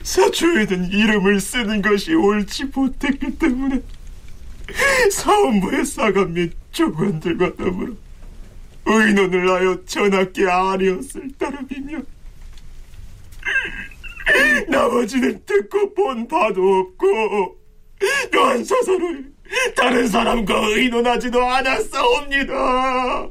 사초에는 0.04 0.92
이름을 0.92 1.40
쓰는 1.40 1.82
것이 1.82 2.14
옳지 2.14 2.66
못했기 2.66 3.38
때문에 3.38 3.82
사원부의 5.12 5.86
사관 5.86 6.34
및 6.34 6.54
조관들과 6.72 7.56
더불어 7.56 7.94
의논을 8.86 9.50
하여 9.50 9.86
전하께 9.86 10.48
아뢰었을 10.48 11.32
따름이며 11.38 12.02
나머지는 14.68 15.42
듣고 15.46 15.94
본 15.94 16.28
바도 16.28 16.62
없고 16.62 17.58
또한 18.32 18.64
서서를 18.64 19.32
다른 19.76 20.08
사람과 20.08 20.56
의논하지도 20.68 21.46
않았사옵니다. 21.46 23.30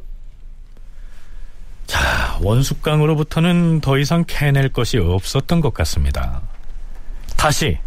자, 1.87 2.30
원숙강으로부터는 2.41 3.81
더 3.81 3.99
이상 3.99 4.25
캐낼 4.27 4.73
것이 4.73 4.99
없었던 4.99 5.61
것 5.61 5.75
같습니다. 5.75 6.43
다시 7.37 7.79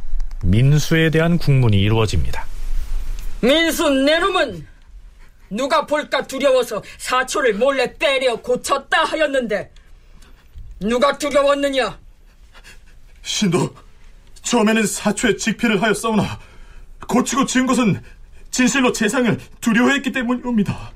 민수에 0.44 1.10
대한 1.10 1.38
국문이 1.38 1.78
이루어집니다. 1.80 2.46
민수 3.42 3.90
내놈은 3.90 4.66
누가 5.50 5.86
볼까 5.86 6.26
두려워서 6.26 6.82
사초를 6.98 7.56
몰래 7.56 7.94
때려 7.98 8.36
고쳤다 8.38 9.04
하였는데 9.04 9.72
누가 10.80 11.18
두려웠느냐? 11.18 12.00
신도 13.22 13.74
처음에는 14.42 14.86
사초에 14.86 15.36
직피를 15.38 15.82
하였사오나 15.82 16.40
고치고 17.08 17.46
지은 17.46 17.66
것은 17.66 18.02
진실로 18.52 18.92
재상을 18.92 19.40
두려워했기 19.62 20.12
때문이옵니다. 20.12 20.92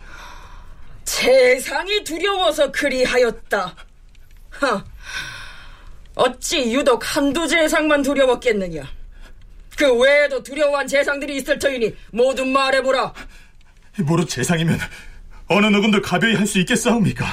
재상이 1.08 2.04
두려워서 2.04 2.70
그리하였다. 2.72 3.76
하, 4.50 4.84
어찌 6.15 6.74
유독 6.74 7.02
한두 7.15 7.48
재상만 7.48 8.02
두려웠겠느냐? 8.02 8.84
그 9.78 9.93
외에도 10.00 10.43
두려워한 10.43 10.86
재상들이 10.86 11.38
있을 11.38 11.58
터이니 11.58 11.96
모두 12.12 12.46
말해보라. 12.46 13.13
모로 14.00 14.26
재상이면 14.26 14.78
어느 15.48 15.65
누군들 15.67 16.02
가벼이 16.02 16.36
할 16.36 16.46
수 16.46 16.60
있겠사옵니까? 16.60 17.26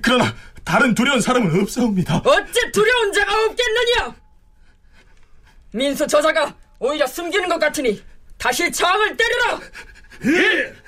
그러나 0.00 0.32
다른 0.64 0.94
두려운 0.94 1.20
사람은 1.20 1.60
없사옵니다. 1.60 2.18
어찌 2.18 2.70
두려운 2.72 3.12
자가 3.12 3.32
없겠느냐? 3.46 4.16
민수 5.72 6.06
저자가 6.06 6.54
오히려 6.78 7.04
숨기는 7.06 7.48
것 7.48 7.58
같으니 7.58 8.00
다시 8.38 8.70
창을 8.70 9.16
때려라. 9.16 9.60
예. 10.26 10.81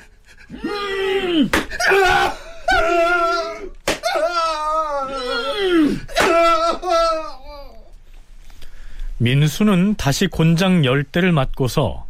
민수는 9.19 9.95
다시 9.97 10.27
곤장 10.27 10.85
열대를 10.85 11.33
맞고서 11.33 12.07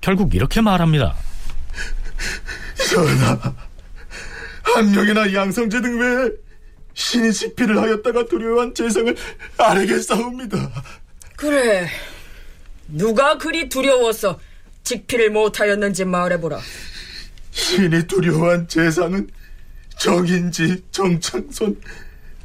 결국 0.00 0.34
이렇게 0.34 0.60
말합니다. 0.60 1.14
전하, 2.90 3.54
한 4.62 4.90
명이나 4.90 5.32
양성제 5.32 5.80
등 5.80 6.00
외에 6.00 6.30
신이 6.94 7.32
식피를 7.32 7.78
하였다가 7.78 8.26
두려워한 8.26 8.74
재상을 8.74 9.14
아뢰겠사옵니다. 9.56 10.70
그래, 11.36 11.88
누가 12.88 13.38
그리 13.38 13.68
두려워서 13.68 14.40
직피를 14.82 15.30
못하였는지 15.30 16.04
말해보라. 16.04 16.58
신이 17.52 18.06
두려워한 18.06 18.66
재상은 18.66 19.28
정인지, 19.98 20.82
정창손, 20.90 21.80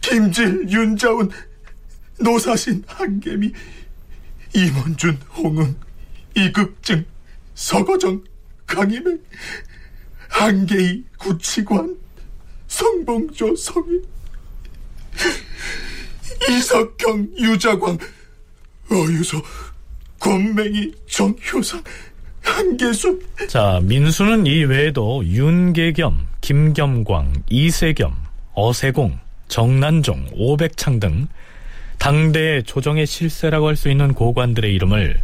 김질, 0.02 0.70
윤자운, 0.70 1.32
노사신, 2.20 2.84
한개미, 2.86 3.52
임원준, 4.54 5.20
홍응, 5.36 5.76
이극증, 6.36 7.06
서거정, 7.56 8.24
강희맹, 8.68 9.20
한계희, 10.30 11.06
구치관, 11.18 11.98
성봉조, 12.68 13.56
성인, 13.56 14.06
이석경, 16.50 17.30
유자광, 17.40 17.98
어유소, 18.92 19.42
권맹이, 20.20 20.94
정효상, 21.08 21.82
한계수. 22.48 23.20
자, 23.48 23.80
민수는 23.84 24.46
이 24.46 24.64
외에도 24.64 25.24
윤계겸, 25.26 26.28
김겸광, 26.42 27.34
이세겸, 27.50 28.14
어세공, 28.54 29.20
정난종, 29.48 30.28
오백창 30.36 31.00
등 31.00 31.28
당대의 32.00 32.64
조정의 32.64 33.06
실세라고 33.06 33.68
할 33.68 33.76
수 33.76 33.90
있는 33.90 34.14
고관들의 34.14 34.74
이름을 34.74 35.20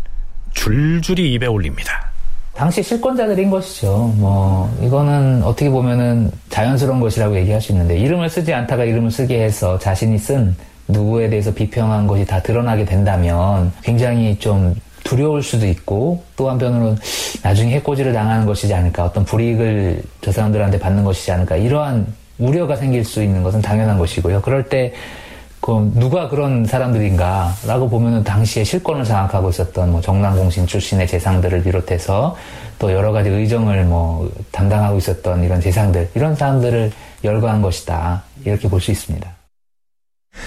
줄줄이 0.53 1.33
입에 1.33 1.47
올립니다. 1.47 2.11
당시 2.55 2.83
실권자들인 2.83 3.49
것이죠. 3.49 4.13
뭐 4.17 4.71
이거는 4.83 5.41
어떻게 5.43 5.69
보면은 5.69 6.29
자연스러운 6.49 6.99
것이라고 6.99 7.35
얘기할 7.37 7.59
수 7.59 7.71
있는데 7.71 7.97
이름을 7.97 8.29
쓰지 8.29 8.53
않다가 8.53 8.83
이름을 8.83 9.09
쓰게 9.09 9.43
해서 9.43 9.79
자신이 9.79 10.17
쓴 10.19 10.55
누구에 10.87 11.29
대해서 11.29 11.51
비평한 11.51 12.05
것이 12.05 12.25
다 12.25 12.41
드러나게 12.43 12.85
된다면 12.85 13.71
굉장히 13.81 14.37
좀 14.37 14.75
두려울 15.03 15.43
수도 15.43 15.67
있고 15.67 16.23
또 16.35 16.49
한편으로는 16.49 16.97
나중에 17.43 17.73
해코지를 17.75 18.13
당하는 18.13 18.45
것이지 18.45 18.73
않을까 18.73 19.05
어떤 19.05 19.25
불이익을 19.25 20.01
저 20.21 20.31
사람들한테 20.31 20.79
받는 20.79 21.03
것이지 21.03 21.31
않을까 21.31 21.57
이러한 21.57 22.07
우려가 22.39 22.75
생길 22.75 23.03
수 23.05 23.21
있는 23.21 23.43
것은 23.43 23.61
당연한 23.61 23.97
것이고요. 23.97 24.41
그럴 24.41 24.69
때그 24.69 25.91
누가 25.95 26.29
그런 26.29 26.65
사람들인가라고 26.65 27.89
보면은 27.89 28.23
당시에 28.23 28.63
실권을 28.63 29.03
장악하고 29.03 29.49
있었던 29.49 29.91
뭐 29.91 30.01
정남공신 30.01 30.67
출신의 30.67 31.07
재상들을 31.07 31.63
비롯해서 31.63 32.35
또 32.79 32.91
여러 32.91 33.11
가지 33.11 33.29
의정을 33.29 33.85
뭐 33.85 34.29
담당하고 34.51 34.97
있었던 34.97 35.43
이런 35.43 35.61
재상들 35.61 36.09
이런 36.15 36.35
사람들을 36.35 36.91
열거한 37.23 37.61
것이다 37.61 38.23
이렇게 38.45 38.67
볼 38.67 38.81
수 38.81 38.91
있습니다. 38.91 39.42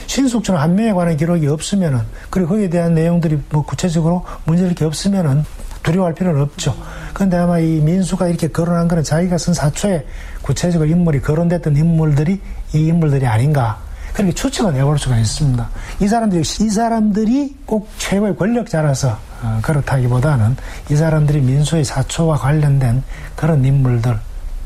신숙주는 0.06 0.58
한 0.58 0.74
명에 0.74 0.92
관한 0.92 1.16
기록이 1.16 1.46
없으면은 1.46 2.00
그리고 2.30 2.50
거기에 2.50 2.70
대한 2.70 2.94
내용들이 2.94 3.38
뭐 3.50 3.62
구체적으로 3.62 4.24
문제 4.44 4.64
이렇게 4.64 4.84
없으면은 4.84 5.44
두려워할 5.82 6.14
필요는 6.14 6.42
없죠. 6.42 6.76
그런데 7.14 7.36
아마 7.36 7.58
이 7.58 7.80
민수가 7.80 8.28
이렇게 8.28 8.48
거론한 8.48 8.88
거는 8.88 9.04
자기가 9.04 9.38
쓴 9.38 9.54
사초에 9.54 10.04
구체적으로 10.42 10.88
인물이 10.88 11.20
거론됐던 11.20 11.76
인물들이 11.76 12.40
이 12.74 12.86
인물들이 12.86 13.26
아닌가 13.26 13.78
그렇게 14.12 14.32
추측을 14.32 14.74
해볼 14.74 14.98
수가 14.98 15.16
있습니다. 15.18 15.68
이 16.00 16.08
사람들이 16.08 16.40
이 16.40 16.70
사람들이 16.70 17.56
꼭 17.66 17.88
최고의 17.98 18.36
권력자라서 18.36 19.18
어, 19.42 19.58
그렇다기보다는 19.62 20.56
이 20.90 20.96
사람들이 20.96 21.40
민수의 21.40 21.84
사초와 21.84 22.38
관련된 22.38 23.02
그런 23.36 23.64
인물들 23.64 24.18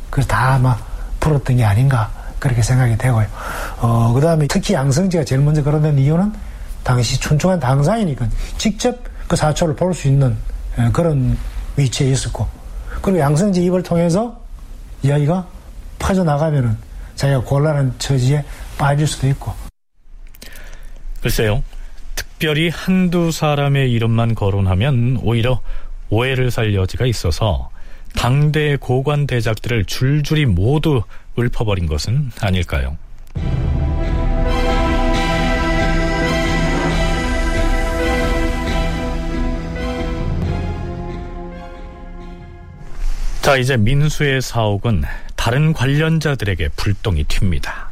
그걸 0.08 0.24
다 0.24 0.54
아마 0.54 0.76
풀었던 1.18 1.56
게 1.56 1.64
아닌가 1.64 2.10
그렇게 2.38 2.62
생각이 2.62 2.96
되고요. 2.96 3.26
어, 3.80 4.12
그 4.12 4.20
다음에 4.20 4.46
특히 4.46 4.74
양성지가 4.74 5.24
제일 5.24 5.40
먼저 5.40 5.62
거론된 5.62 5.98
이유는 5.98 6.32
당시 6.82 7.18
춘중한 7.20 7.60
당사이니까 7.60 8.28
직접 8.58 8.98
그 9.28 9.36
사초를 9.36 9.76
볼 9.76 9.94
수 9.94 10.08
있는 10.08 10.36
예, 10.78 10.90
그런 10.92 11.36
위치에 11.76 12.10
있었고 12.10 12.46
그리고 13.02 13.18
양성지 13.18 13.64
입을 13.64 13.82
통해서 13.82 14.40
이야기가 15.02 15.46
퍼져나가면은 15.98 16.76
자기가 17.14 17.40
곤란한 17.42 17.94
처지에 17.98 18.44
빠질 18.78 19.06
수도 19.06 19.28
있고. 19.28 19.52
글쎄요. 21.20 21.62
특별히 22.14 22.70
한두 22.70 23.30
사람의 23.30 23.92
이름만 23.92 24.34
거론하면 24.34 25.20
오히려 25.22 25.60
오해를 26.08 26.50
살 26.50 26.74
여지가 26.74 27.04
있어서 27.06 27.68
당대의 28.16 28.78
고관 28.78 29.26
대작들을 29.26 29.84
줄줄이 29.84 30.46
모두 30.46 31.02
읊어버린 31.38 31.86
것은 31.86 32.30
아닐까요? 32.40 32.96
자, 43.42 43.56
이제 43.56 43.76
민수의 43.76 44.42
사옥은 44.42 45.02
다른 45.34 45.72
관련자들에게 45.72 46.68
불똥이 46.76 47.24
튑니다. 47.24 47.88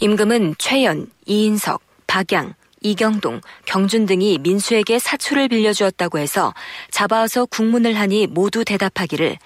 임금은 0.00 0.54
최연, 0.58 1.06
이인석, 1.26 1.82
박양, 2.06 2.54
이경동, 2.80 3.42
경준 3.66 4.06
등이 4.06 4.38
민수에게 4.38 4.98
사초를 4.98 5.48
빌려주었다고 5.48 6.18
해서 6.18 6.54
잡아와서 6.90 7.44
국문을 7.44 7.98
하니 7.98 8.26
모두 8.26 8.64
대답하기를 8.64 9.36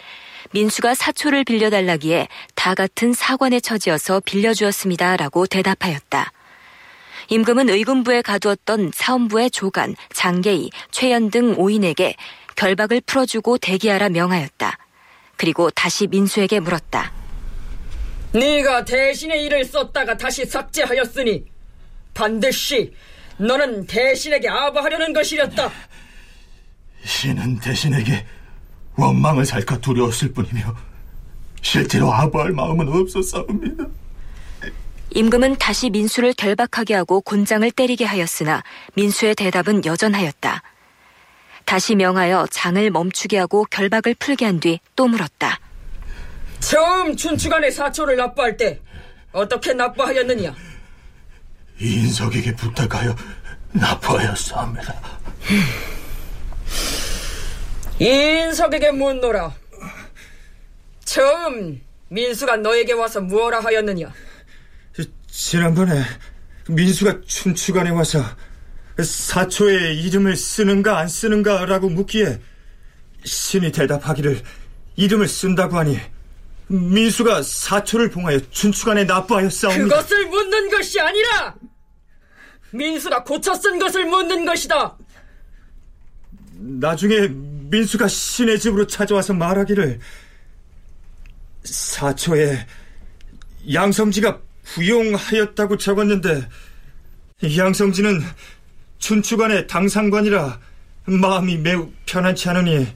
민수가 0.54 0.94
사초를 0.94 1.42
빌려달라기에 1.42 2.28
다 2.54 2.76
같은 2.76 3.12
사관의 3.12 3.60
처지여서 3.60 4.20
빌려주었습니다. 4.20 5.16
라고 5.16 5.46
대답하였다. 5.46 6.32
임금은 7.30 7.68
의군부에 7.70 8.22
가두었던 8.22 8.92
사원부의 8.94 9.50
조간, 9.50 9.96
장계희, 10.12 10.70
최연 10.92 11.30
등 11.30 11.56
5인에게 11.56 12.14
결박을 12.54 13.00
풀어주고 13.04 13.58
대기하라 13.58 14.10
명하였다. 14.10 14.78
그리고 15.36 15.70
다시 15.70 16.06
민수에게 16.06 16.60
물었다. 16.60 17.12
네가 18.32 18.84
대신의 18.84 19.44
일을 19.46 19.64
썼다가 19.64 20.16
다시 20.16 20.46
삭제하였으니 20.46 21.46
반드시 22.14 22.94
너는 23.38 23.86
대신에게 23.88 24.48
아부하려는 24.48 25.12
것이었다. 25.12 25.72
신은 27.04 27.58
대신에게 27.58 28.24
원망을 28.96 29.44
살까 29.44 29.78
두려웠을 29.78 30.32
뿐이며 30.32 30.74
실제로 31.62 32.12
아부할 32.12 32.52
마음은 32.52 32.88
없었사옵니다. 32.88 33.84
임금은 35.10 35.56
다시 35.58 35.90
민수를 35.90 36.32
결박하게 36.34 36.94
하고 36.94 37.20
곤장을 37.20 37.68
때리게 37.70 38.04
하였으나 38.04 38.62
민수의 38.94 39.34
대답은 39.36 39.84
여전하였다. 39.84 40.62
다시 41.64 41.94
명하여 41.94 42.46
장을 42.50 42.90
멈추게 42.90 43.38
하고 43.38 43.64
결박을 43.70 44.14
풀게 44.18 44.44
한 44.44 44.60
뒤 44.60 44.80
또 44.96 45.06
물었다. 45.06 45.58
처음 46.60 47.16
춘추관의 47.16 47.72
사초를 47.72 48.16
납부할 48.16 48.56
때 48.56 48.80
어떻게 49.32 49.72
납부하였느냐? 49.72 50.54
이인석에게 51.80 52.54
부탁하여 52.56 53.14
납부하였사옵니다. 53.72 54.94
이인석에게 58.04 58.90
묻노라. 58.90 59.54
처음 61.06 61.80
민수가 62.08 62.58
너에게 62.58 62.92
와서 62.92 63.20
무엇라 63.22 63.60
하였느냐? 63.60 64.12
지난번에 65.26 66.02
민수가 66.68 67.22
춘추관에 67.26 67.90
와서 67.90 68.22
사초의 69.02 70.02
이름을 70.02 70.36
쓰는가 70.36 70.98
안 70.98 71.08
쓰는가라고 71.08 71.88
묻기에 71.88 72.40
신이 73.24 73.72
대답하기를 73.72 74.42
이름을 74.96 75.26
쓴다고 75.26 75.78
하니 75.78 75.98
민수가 76.66 77.42
사초를 77.42 78.10
봉하여 78.10 78.38
춘추관에 78.50 79.04
납부하였사옵니다. 79.04 79.84
그것을 79.84 80.26
묻는 80.28 80.70
것이 80.70 81.00
아니라 81.00 81.54
민수가 82.70 83.24
고쳐 83.24 83.54
쓴 83.54 83.78
것을 83.78 84.04
묻는 84.04 84.44
것이다. 84.44 84.96
나중에 86.56 87.28
민수가 87.74 88.06
신의 88.06 88.60
집으로 88.60 88.86
찾아와서 88.86 89.34
말하기를 89.34 89.98
사초에 91.64 92.66
양성지가 93.72 94.40
부용하였다고 94.62 95.78
적었는데 95.78 96.48
양성지는 97.56 98.22
춘추관의 98.98 99.66
당상관이라 99.66 100.60
마음이 101.06 101.58
매우 101.58 101.90
편안치 102.06 102.48
않으니 102.48 102.86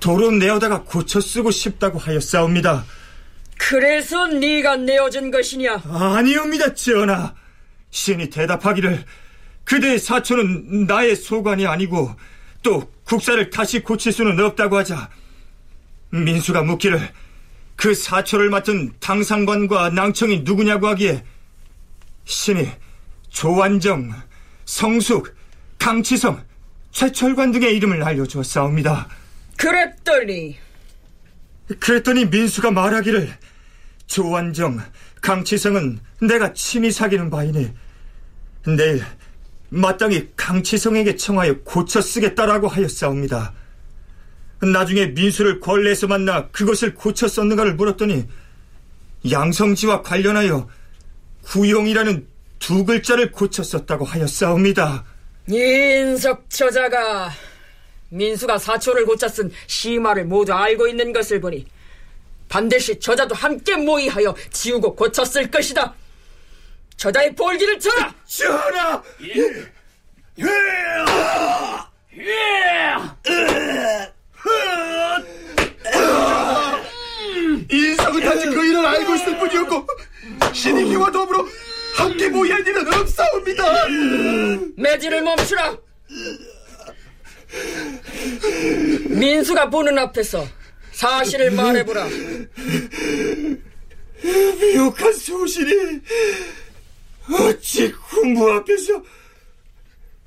도로 0.00 0.32
내어다가 0.32 0.82
고쳐 0.82 1.20
쓰고 1.20 1.50
싶다고 1.50 1.98
하였사옵니다. 1.98 2.84
그래서 3.56 4.26
네가 4.26 4.76
내어준 4.76 5.30
것이냐? 5.30 5.82
아니옵니다, 5.88 6.74
전하. 6.74 7.32
신이 7.90 8.28
대답하기를 8.28 9.04
그대의 9.62 9.98
사초는 10.00 10.86
나의 10.86 11.14
소관이 11.16 11.66
아니고 11.66 12.14
또 12.64 12.90
국사를 13.04 13.48
다시 13.50 13.80
고칠 13.80 14.10
수는 14.10 14.40
없다고 14.40 14.78
하자 14.78 15.10
민수가 16.10 16.62
묻기를 16.62 17.12
그 17.76 17.94
사초를 17.94 18.50
맡은 18.50 18.92
당상관과 18.98 19.90
낭청이 19.90 20.40
누구냐고 20.40 20.88
하기에 20.88 21.22
신이 22.24 22.66
조완정, 23.28 24.12
성숙, 24.64 25.36
강치성, 25.78 26.42
최철관 26.90 27.52
등의 27.52 27.76
이름을 27.76 28.02
알려주었사옵니다. 28.02 29.08
그랬더니 29.58 30.56
그랬더니 31.78 32.26
민수가 32.26 32.70
말하기를 32.70 33.36
조완정, 34.06 34.80
강치성은 35.20 36.00
내가 36.22 36.52
친히 36.54 36.90
사귀는 36.90 37.28
바이니 37.28 37.70
내일 38.76 39.04
마땅히 39.74 40.28
강치성에게 40.36 41.16
청하여 41.16 41.60
고쳐 41.64 42.00
쓰겠다라고 42.00 42.68
하였사옵니다. 42.68 43.52
나중에 44.60 45.06
민수를 45.08 45.58
권례에서 45.58 46.06
만나 46.06 46.48
그것을 46.48 46.94
고쳐 46.94 47.26
썼는가를 47.26 47.74
물었더니 47.74 48.24
양성지와 49.28 50.02
관련하여 50.02 50.68
구용이라는 51.42 52.26
두 52.60 52.84
글자를 52.84 53.32
고쳐 53.32 53.64
썼다고 53.64 54.04
하였사옵니다. 54.04 55.04
인석 55.48 56.48
저자가 56.48 57.32
민수가 58.10 58.58
사초를 58.58 59.04
고쳐 59.04 59.28
쓴 59.28 59.50
시마를 59.66 60.24
모두 60.24 60.52
알고 60.52 60.86
있는 60.86 61.12
것을 61.12 61.40
보니 61.40 61.66
반드시 62.48 63.00
저자도 63.00 63.34
함께 63.34 63.76
모의하여 63.76 64.36
지우고 64.52 64.94
고쳤을 64.94 65.50
것이다. 65.50 65.94
저자의 66.96 67.34
볼기를 67.34 67.78
쳐라! 67.78 68.14
전하! 68.26 69.02
예! 69.22 69.34
예! 70.38 70.44
인석은 77.70 78.20
단지 78.20 78.46
그 78.46 78.66
일을 78.66 78.86
알고 78.86 79.14
있을 79.16 79.38
뿐이었고 79.38 79.86
신이 80.52 80.90
희와 80.90 81.10
더불어 81.10 81.46
함께 81.96 82.28
모의할 82.28 82.60
일은 82.66 82.92
없사옵니다. 82.92 83.88
매질을 84.76 85.22
멈추라. 85.22 85.76
민수가 89.08 89.70
보는 89.70 89.98
앞에서 89.98 90.46
사실을 90.92 91.50
말해보라. 91.52 92.08
미혹한 94.60 95.12
소신이 95.12 96.00
어찌 97.32 97.92
군부 97.92 98.50
앞에서 98.52 99.02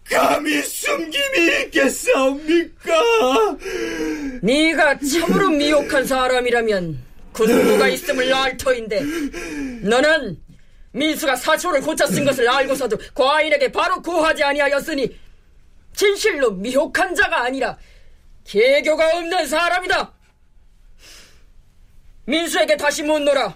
감히 0.10 0.62
숨김이 0.62 1.64
있겠사옵니까? 1.66 3.58
네가 4.42 5.00
참으로 5.00 5.50
미혹한 5.50 6.06
사람이라면 6.06 7.06
군부가 7.34 7.88
있음을 7.90 8.34
알 8.34 8.58
터인데 8.58 9.02
너는 9.82 10.42
민수가 10.92 11.36
사초를 11.36 11.82
고쳐 11.82 12.08
쓴 12.08 12.26
것을 12.26 12.50
알고서도 12.50 12.98
과인에게 13.14 13.72
바로 13.72 14.02
고하지 14.02 14.44
아니하였으니 14.44 15.20
진실로 15.94 16.52
미혹한 16.52 17.14
자가 17.14 17.44
아니라 17.44 17.78
개교가 18.46 19.18
없는 19.18 19.46
사람이다. 19.48 20.14
민수에게 22.26 22.78
다시 22.78 23.04
묻노라. 23.04 23.56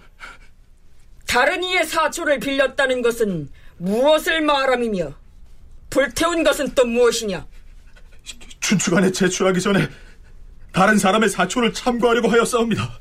다른 1.32 1.64
이의 1.64 1.86
사초를 1.86 2.42
빌렸다는 2.42 3.02
것은 3.02 3.48
무엇을 3.78 4.42
말함이며 4.42 5.14
불태운 5.90 6.44
것은 6.44 6.76
또 6.76 6.86
무엇이냐? 6.86 7.48
춘추관에 8.60 9.14
제출하기 9.14 9.62
전에 9.62 9.88
다른 10.74 10.98
사람의 10.98 11.30
사초를 11.30 11.72
참고하려고 11.72 12.28
하였사옵니다. 12.28 13.00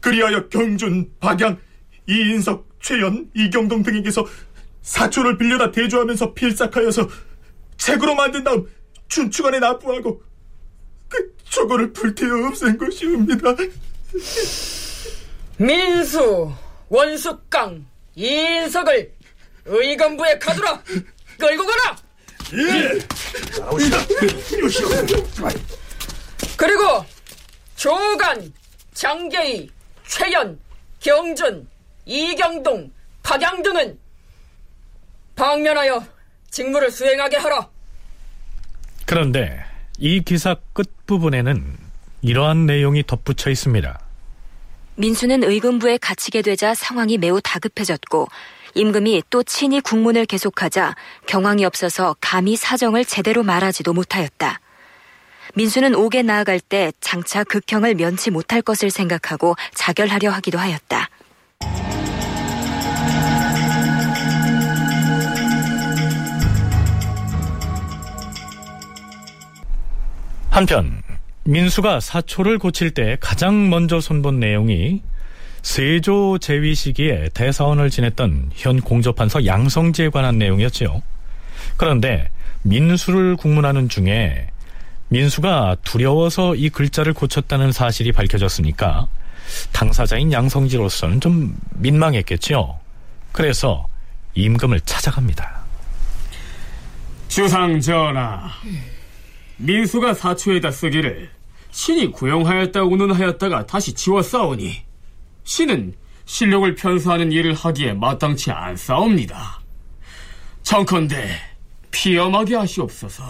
그리하여 0.00 0.48
경준, 0.48 1.10
박양, 1.18 1.58
이인석, 2.08 2.68
최연, 2.80 3.28
이경동 3.34 3.82
등에게서 3.82 4.24
사초를 4.82 5.36
빌려다 5.36 5.72
대조하면서 5.72 6.34
필삭하여서 6.34 7.08
책으로 7.78 8.14
만든 8.14 8.44
다음 8.44 8.68
춘추관에 9.08 9.58
납부하고 9.58 10.22
그 11.08 11.34
저거를 11.50 11.92
불태워 11.92 12.46
없앤 12.46 12.78
것이옵니다. 12.78 13.56
민수, 15.58 16.54
원숙강, 16.88 17.86
이인석을 18.14 19.12
의검부에 19.64 20.38
가두라! 20.38 20.82
끌고 21.38 21.64
가라! 21.66 21.96
예! 22.52 22.98
그리고 26.56 27.04
조간, 27.76 28.52
장계희, 28.92 29.70
최연, 30.06 30.58
경준, 31.00 31.68
이경동, 32.04 32.92
박양 33.22 33.62
등은 33.62 33.98
방면하여 35.34 36.06
직무를 36.50 36.90
수행하게 36.90 37.38
하라. 37.38 37.68
그런데 39.06 39.64
이 39.98 40.22
기사 40.22 40.56
끝부분에는 40.72 41.78
이러한 42.22 42.66
내용이 42.66 43.04
덧붙여 43.06 43.50
있습니다. 43.50 44.03
민수는 44.96 45.42
의금부에 45.42 45.98
갇히게 45.98 46.42
되자 46.42 46.74
상황이 46.74 47.18
매우 47.18 47.40
다급해졌고 47.40 48.28
임금이 48.74 49.24
또 49.30 49.42
친히 49.42 49.80
국문을 49.80 50.26
계속하자 50.26 50.94
경황이 51.26 51.64
없어서 51.64 52.16
감히 52.20 52.56
사정을 52.56 53.04
제대로 53.04 53.42
말하지도 53.42 53.92
못하였다. 53.92 54.60
민수는 55.54 55.94
옥에 55.94 56.22
나아갈 56.22 56.58
때 56.58 56.92
장차 57.00 57.44
극형을 57.44 57.94
면치 57.94 58.30
못할 58.30 58.62
것을 58.62 58.90
생각하고 58.90 59.54
자결하려 59.74 60.30
하기도 60.30 60.58
하였다. 60.58 61.08
한편 70.50 71.03
민수가 71.44 72.00
사초를 72.00 72.58
고칠 72.58 72.90
때 72.92 73.16
가장 73.20 73.68
먼저 73.68 74.00
손본 74.00 74.40
내용이 74.40 75.02
세조 75.62 76.38
제위 76.38 76.74
시기에 76.74 77.28
대사원을 77.34 77.90
지냈던 77.90 78.50
현 78.54 78.80
공조판서 78.80 79.46
양성지에 79.46 80.08
관한 80.08 80.38
내용이었지요. 80.38 81.02
그런데 81.76 82.30
민수를 82.62 83.36
국문하는 83.36 83.88
중에 83.88 84.48
민수가 85.08 85.76
두려워서 85.84 86.54
이 86.54 86.70
글자를 86.70 87.12
고쳤다는 87.12 87.72
사실이 87.72 88.12
밝혀졌으니까 88.12 89.06
당사자인 89.72 90.32
양성지로서는 90.32 91.20
좀 91.20 91.56
민망했겠지요. 91.74 92.78
그래서 93.32 93.86
임금을 94.34 94.80
찾아갑니다. 94.80 95.62
주상 97.28 97.80
전하, 97.80 98.50
민수가 99.56 100.14
사초에다 100.14 100.70
쓰기를 100.70 101.33
신이 101.74 102.12
구용하였다고는 102.12 103.10
하였다가 103.10 103.66
다시 103.66 103.92
지웠사오니 103.94 104.84
신은 105.42 105.94
실력을 106.24 106.72
편수하는 106.76 107.32
일을 107.32 107.52
하기에 107.52 107.94
마땅치 107.94 108.52
않사옵니다. 108.52 109.60
청컨대 110.62 111.30
피엄하게 111.90 112.54
하시옵소서. 112.54 113.24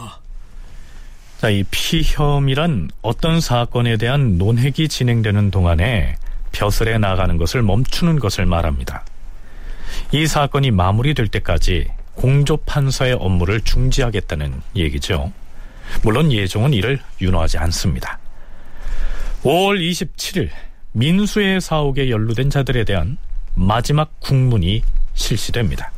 자, 1.38 1.48
이 1.48 1.64
피혐이란 1.70 2.90
어떤 3.00 3.40
사건에 3.40 3.96
대한 3.96 4.36
논핵이 4.36 4.88
진행되는 4.88 5.50
동안에 5.50 6.16
벼슬에 6.52 6.98
나가는 6.98 7.38
것을 7.38 7.62
멈추는 7.62 8.18
것을 8.18 8.44
말합니다. 8.44 9.06
이 10.12 10.26
사건이 10.26 10.70
마무리될 10.70 11.28
때까지 11.28 11.88
공조 12.12 12.58
판사의 12.58 13.14
업무를 13.14 13.62
중지하겠다는 13.62 14.60
얘기죠. 14.76 15.32
물론 16.02 16.30
예종은 16.30 16.74
이를 16.74 17.00
윤호하지 17.22 17.56
않습니다. 17.56 18.18
5월 19.44 19.78
27일 19.78 20.48
민수의 20.92 21.60
사옥에 21.60 22.08
연루된 22.08 22.48
자들에 22.48 22.84
대한 22.84 23.18
마지막 23.54 24.18
국문이 24.20 24.82
실시됩니다. 25.12 25.92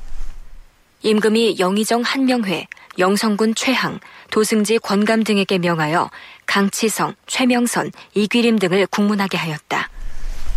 임금이 1.03 1.61
영의정 1.61 2.03
한명회, 2.03 2.67
영성군 2.99 3.55
최항, 3.55 4.01
도승지 4.33 4.79
권감 4.81 5.23
등에게 5.23 5.59
명하여 5.59 6.11
강치성, 6.47 7.15
최명선, 7.27 7.93
이귀림 8.15 8.59
등을 8.59 8.87
국문하게 8.89 9.37
하였다. 9.37 9.91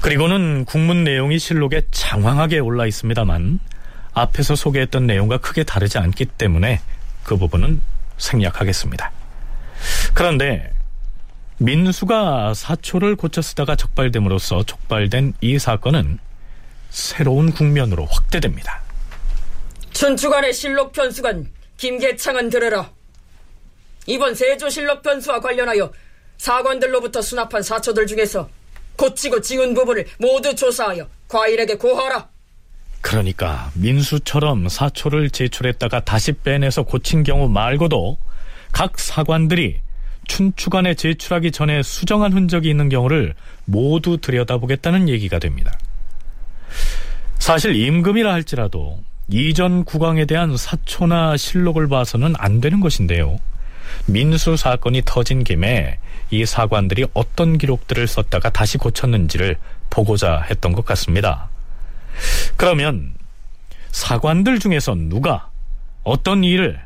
그리고는 0.02 0.66
국문 0.66 1.04
내용이 1.04 1.38
실록에 1.38 1.84
장황하게 1.92 2.58
올라 2.58 2.88
있습니다만 2.88 3.60
앞에서 4.14 4.56
소개했던 4.56 5.06
내용과 5.06 5.38
크게 5.38 5.64
다르지 5.64 6.00
않기 6.00 6.26
때문에 6.26 6.82
그 7.24 7.38
부분은 7.38 7.82
생략하겠습니다. 8.18 9.12
그런데 10.16 10.74
민수가 11.60 12.54
사초를 12.54 13.18
고쳐 13.18 13.42
쓰다가 13.42 13.76
적발됨으로써 13.76 14.64
촉발된 14.64 15.34
이 15.42 15.60
사건은 15.60 16.20
새로운 16.90 17.52
국면으로 17.52 18.06
확대됩니다. 18.06 18.82
춘추관의 19.92 20.54
실록 20.54 20.94
편수관 20.94 21.50
김계창은 21.76 22.50
들으라. 22.50 22.90
이번 24.08 24.36
세조 24.36 24.70
실록 24.70 25.04
편수와 25.04 25.42
관련하여 25.42 25.92
사관들로부터 26.38 27.22
수납한 27.22 27.62
사초들 27.62 28.08
중에서 28.08 28.50
고치고 28.96 29.42
지운 29.42 29.74
부분을 29.74 30.08
모두 30.18 30.56
조사하여 30.56 31.08
과일에게 31.28 31.76
고하라. 31.76 32.30
그러니까 33.02 33.70
민수처럼 33.76 34.70
사초를 34.70 35.30
제출했다가 35.30 36.06
다시 36.06 36.32
빼내서 36.32 36.84
고친 36.84 37.24
경우 37.24 37.50
말고도 37.50 38.18
각 38.72 38.98
사관들이 38.98 39.80
춘추관에 40.30 40.94
제출하기 40.94 41.52
전에 41.52 41.84
수정한 41.84 42.32
흔적이 42.32 42.70
있는 42.70 42.88
경우를 42.88 43.34
모두 43.66 44.18
들여다보겠다는 44.22 45.10
얘기가 45.10 45.40
됩니다. 45.40 45.78
사실 47.40 47.76
임금이라 47.76 48.32
할지라도 48.32 49.02
이전 49.28 49.84
국왕에 49.84 50.26
대한 50.26 50.56
사초나 50.56 51.36
실록을 51.36 51.90
봐서는 51.90 52.36
안 52.38 52.62
되는 52.62 52.80
것인데요. 52.80 53.40
민수 54.06 54.56
사건이 54.56 55.02
터진 55.04 55.44
김에 55.44 55.98
이 56.32 56.46
사관들이 56.46 57.08
어떤 57.14 57.58
기록들을 57.58 58.08
썼다가 58.08 58.50
다시 58.52 58.78
고쳤는지를 58.78 59.58
보고자 59.90 60.42
했던 60.50 60.74
것 60.74 60.86
같습니다. 60.86 61.50
그러면 62.56 63.14
사관들 63.92 64.60
중에서 64.60 64.94
누가 64.96 65.50
어떤 66.04 66.44
일을 66.44 66.80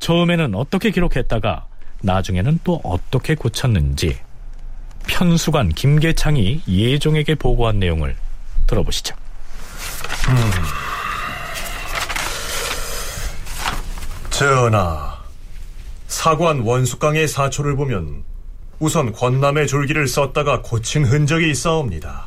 처음에는 0.00 0.54
어떻게 0.54 0.90
기록했다가 0.90 1.66
나중에는 2.02 2.60
또 2.64 2.80
어떻게 2.84 3.34
고쳤는지 3.34 4.18
편수관 5.06 5.70
김계창이 5.70 6.62
예종에게 6.68 7.34
보고한 7.34 7.78
내용을 7.78 8.16
들어보시죠. 8.66 9.14
음. 10.28 10.34
전하, 14.30 15.16
사관 16.08 16.60
원숙강의 16.60 17.26
사초를 17.28 17.76
보면 17.76 18.24
우선 18.78 19.12
권남의 19.12 19.66
졸기를 19.66 20.06
썼다가 20.08 20.60
고친 20.60 21.04
흔적이 21.04 21.50
있사옵니다. 21.50 22.26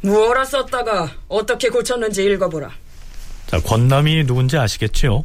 무엇라 0.00 0.44
썼다가 0.44 1.10
어떻게 1.28 1.68
고쳤는지 1.68 2.24
읽어보라. 2.24 2.70
자, 3.46 3.60
권남이 3.60 4.24
누군지 4.24 4.56
아시겠지요? 4.56 5.24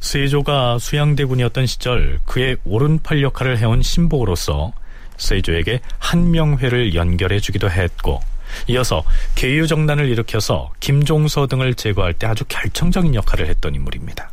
세조가 0.00 0.78
수양대군이었던 0.78 1.66
시절 1.66 2.20
그의 2.24 2.56
오른팔 2.64 3.22
역할을 3.22 3.58
해온 3.58 3.82
신복으로서 3.82 4.72
세조에게 5.18 5.80
한명회를 5.98 6.94
연결해 6.94 7.38
주기도 7.40 7.70
했고 7.70 8.20
이어서 8.66 9.04
계유정난을 9.34 10.08
일으켜서 10.08 10.72
김종서 10.80 11.46
등을 11.46 11.74
제거할 11.74 12.14
때 12.14 12.26
아주 12.26 12.44
결정적인 12.48 13.14
역할을 13.14 13.46
했던 13.46 13.74
인물입니다. 13.74 14.30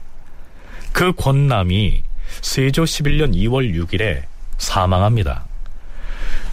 그 0.94 1.12
권남이 1.14 2.04
세조 2.42 2.84
11년 2.84 3.36
2월 3.36 3.76
6일에 3.76 4.24
사망합니다. 4.58 5.46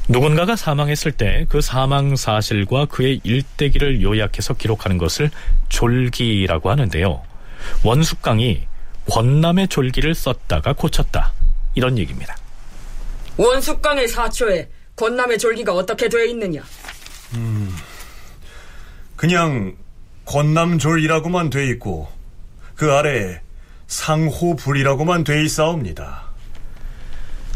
누군가가 0.09 0.57
사망했을 0.57 1.13
때 1.13 1.47
그 1.49 1.63
사망 1.63 2.17
사실과 2.17 2.85
그의 2.85 3.21
일대기를 3.23 4.03
요약해서 4.03 4.55
기록하는 4.55 4.99
것을 4.99 5.31
졸기라고 5.71 6.71
하는데요. 6.71 7.23
원숙강이 7.85 8.67
권남의 9.11 9.69
졸기를 9.69 10.15
썼다가 10.15 10.73
고쳤다. 10.73 11.33
이런 11.75 11.99
얘기입니다. 11.99 12.37
원숙강의 13.37 14.09
사초에 14.09 14.69
권남의 14.97 15.39
졸기가 15.39 15.73
어떻게 15.75 16.09
되어 16.09 16.25
있느냐? 16.25 16.63
음, 17.35 17.75
그냥 19.17 19.75
권남졸이라고만 20.25 21.51
돼 21.51 21.69
있고 21.71 22.09
그 22.77 22.93
아래에 22.93 23.41
상호불이라고만 23.89 25.25
돼 25.25 25.43
있사옵니다. 25.45 26.23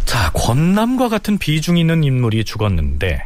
자, 0.04 0.30
권남과 0.32 1.08
같은 1.08 1.38
비중 1.38 1.76
있는 1.78 2.02
인물이 2.02 2.44
죽었는데 2.44 3.22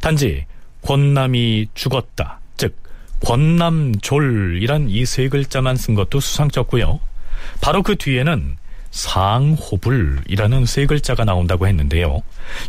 단지 0.00 0.46
권남이 0.82 1.68
죽었다. 1.74 2.40
즉 2.56 2.76
권남졸이란 3.24 4.90
이 4.90 5.04
세 5.06 5.28
글자만 5.28 5.76
쓴 5.76 5.94
것도 5.94 6.20
수상쩍고요. 6.20 7.00
바로 7.60 7.82
그 7.82 7.96
뒤에는 7.96 8.56
상호불이라는 8.90 10.66
세 10.66 10.86
글자가 10.86 11.24
나온다고 11.24 11.66
했는데요. 11.66 12.22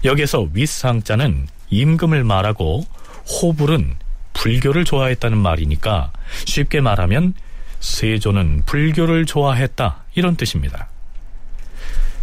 여기서 0.06 0.50
윗상자는 0.54 1.48
임금을 1.70 2.24
말하고 2.24 2.86
호불은 3.28 3.96
불교를 4.34 4.86
좋아했다는 4.86 5.38
말이니까 5.38 6.12
쉽게 6.46 6.82
말하면 6.82 7.34
세조는 7.80 8.64
불교를 8.66 9.26
좋아했다 9.26 10.04
이런 10.16 10.36
뜻입니다. 10.36 10.88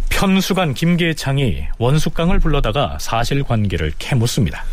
편수관 0.09 0.73
김계창이 0.73 1.67
원숙강을 1.77 2.39
불러다가 2.39 2.97
사실관계를 2.99 3.93
캐묻습니다. 3.97 4.65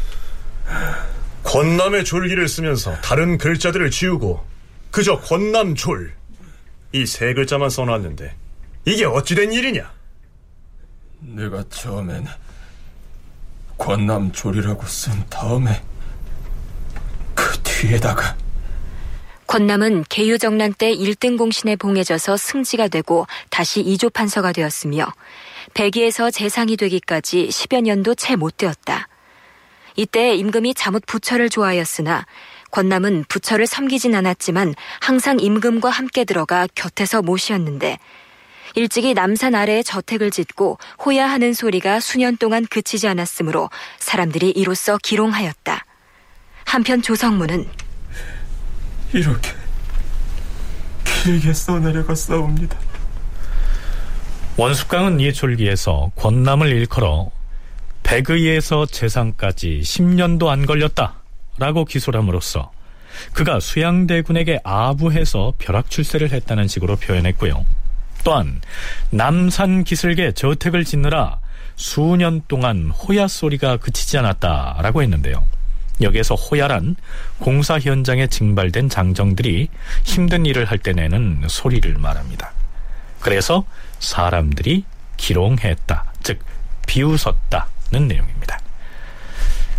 권남의 1.45 2.05
졸기를 2.05 2.49
쓰면서 2.49 2.95
다른 3.01 3.39
글자들을 3.39 3.91
지우고 3.91 4.45
그저 4.91 5.19
권남졸 5.21 6.18
이 6.93 7.05
세 7.07 7.35
글자만 7.35 7.71
써놨는데 7.71 8.35
이게 8.87 9.05
어찌된 9.05 9.53
일이냐? 9.53 9.91
내가 11.21 11.65
처음엔 11.69 12.27
권남졸이라고 13.77 14.87
쓴 14.87 15.13
다음에 15.29 15.83
그 17.35 17.59
뒤에다가 17.63 18.37
권남은 19.47 20.05
개유정난 20.09 20.75
때 20.75 20.95
1등 20.95 21.39
공신에 21.39 21.77
봉해져서 21.77 22.37
승지가 22.37 22.89
되고 22.89 23.27
다시 23.51 23.83
2조 23.83 24.13
판서가 24.13 24.53
되었으며 24.53 25.07
백위에서 25.75 26.31
재상이 26.31 26.77
되기까지 26.77 27.49
10여 27.49 27.83
년도 27.83 28.15
채 28.15 28.37
못 28.37 28.57
되었다. 28.57 29.09
이때 29.97 30.35
임금이 30.35 30.75
잠옷 30.75 31.05
부처를 31.07 31.49
좋아하였으나 31.51 32.27
권남은 32.71 33.25
부처를 33.29 33.67
섬기진 33.67 34.15
않았지만 34.15 34.75
항상 35.01 35.39
임금과 35.41 35.91
함께 35.91 36.25
들어가 36.25 36.67
곁에서 36.75 37.23
모시었는데 37.23 37.99
일찍이 38.75 39.15
남산 39.15 39.55
아래에 39.55 39.83
저택을 39.83 40.31
짓고 40.31 40.79
호야하는 41.05 41.55
소리가 41.55 42.01
수년 42.01 42.37
동안 42.37 42.67
그치지 42.67 43.09
않았으므로 43.09 43.71
사람들이 43.99 44.51
이로써 44.51 44.99
기롱하였다. 45.03 45.85
한편 46.65 47.01
조성문은 47.01 47.67
이렇게 49.15 49.51
길게 51.25 51.53
써내려가 51.53 52.15
싸웁니다. 52.15 52.79
원숙강은 54.59 55.21
이 55.21 55.33
졸기에서 55.33 56.13
권남을 56.17 56.69
일컬어 56.69 57.31
백의에서 58.03 58.87
재상까지 58.87 59.81
10년도 59.83 60.49
안 60.49 60.67
걸렸다 60.67 61.18
라고 61.59 61.85
기술함으로써 61.85 62.71
그가 63.33 63.59
수양대군에게 63.61 64.61
아부해서 64.65 65.55
벼락 65.59 65.91
출세를 65.91 66.31
했다는 66.33 66.69
식으로 66.69 66.97
표현했고요. 66.97 67.65
또한 68.25 68.61
남산 69.11 69.85
기슭에 69.85 70.33
저택을 70.33 70.85
짓느라 70.85 71.39
수년 71.77 72.43
동안 72.49 72.91
호야 72.91 73.29
소리가 73.29 73.79
그치지 73.79 74.19
않았다라고 74.19 75.03
했는데요. 75.03 75.47
여기에서 76.01 76.35
호야란 76.37 76.97
공사 77.39 77.79
현장에 77.79 78.29
징발된 78.29 78.89
장정들이 78.89 79.69
힘든 80.05 80.47
일을 80.47 80.65
할 80.67 80.79
때 80.79 80.93
내는 80.93 81.43
소리를 81.49 81.93
말합니다. 81.99 82.53
그래서 83.21 83.65
사람들이 83.99 84.85
기롱했다, 85.17 86.05
즉 86.23 86.39
비웃었다는 86.87 88.07
내용입니다. 88.07 88.61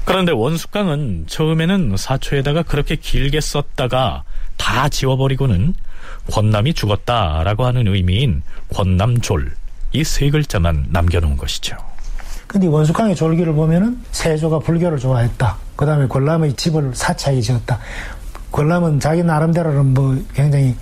그런데 0.06 0.32
원숙강은 0.32 1.26
처음에는 1.28 1.96
사초에다가 1.98 2.64
그렇게 2.64 2.96
길게 2.96 3.42
썼다가 3.42 4.24
다 4.58 4.90
지워버리고는 4.90 5.76
권남이 6.32 6.74
죽었다라고 6.74 7.66
하는 7.66 7.88
의미인 7.88 8.42
권남졸 8.74 9.52
이 9.92 10.04
세 10.04 10.30
글자만 10.30 10.88
남겨놓은 10.90 11.38
것이죠. 11.38 11.76
근데 12.48 12.68
원숙강의 12.68 13.16
졸기를 13.16 13.54
보면은 13.54 14.00
세조가 14.12 14.60
불교를 14.60 14.98
좋아했다. 15.00 15.58
그 15.76 15.86
다음에 15.86 16.08
권람의 16.08 16.54
집을 16.54 16.92
사치하게 16.94 17.42
지었다. 17.42 17.80
권람은 18.52 19.00
자기 19.00 19.24
나름대로는 19.24 19.94
뭐 19.94 20.18
굉장히 20.34 20.76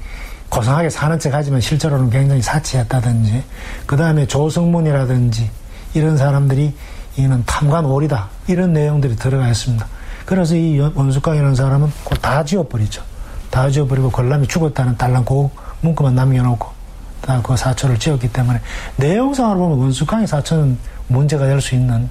고상하게 0.49 0.89
사는 0.89 1.19
척 1.19 1.33
하지만 1.33 1.59
실제로는 1.59 2.09
굉장히 2.09 2.41
사치했다든지, 2.41 3.43
그 3.85 3.97
다음에 3.97 4.25
조성문이라든지, 4.25 5.49
이런 5.93 6.15
사람들이 6.15 6.73
이는 7.17 7.43
탐관오리다. 7.45 8.29
이런 8.47 8.73
내용들이 8.73 9.15
들어가 9.15 9.47
있습니다. 9.47 9.85
그래서 10.25 10.55
이 10.55 10.79
원숙강이라는 10.79 11.55
사람은 11.55 11.91
곧다 12.03 12.43
지워버리죠. 12.45 13.01
다 13.49 13.69
지워버리고 13.69 14.09
권람이 14.11 14.47
죽었다는 14.47 14.97
딸랑 14.97 15.25
그 15.25 15.49
문구만 15.81 16.15
남겨놓고 16.15 16.77
다 17.21 17.41
그 17.41 17.57
사초를 17.57 17.97
지었기 17.97 18.31
때문에 18.31 18.61
내용상으로 18.97 19.59
보면 19.59 19.79
원숙강의 19.79 20.27
사초는 20.27 20.77
문제가 21.07 21.45
될 21.45 21.59
수 21.61 21.75
있는 21.75 22.09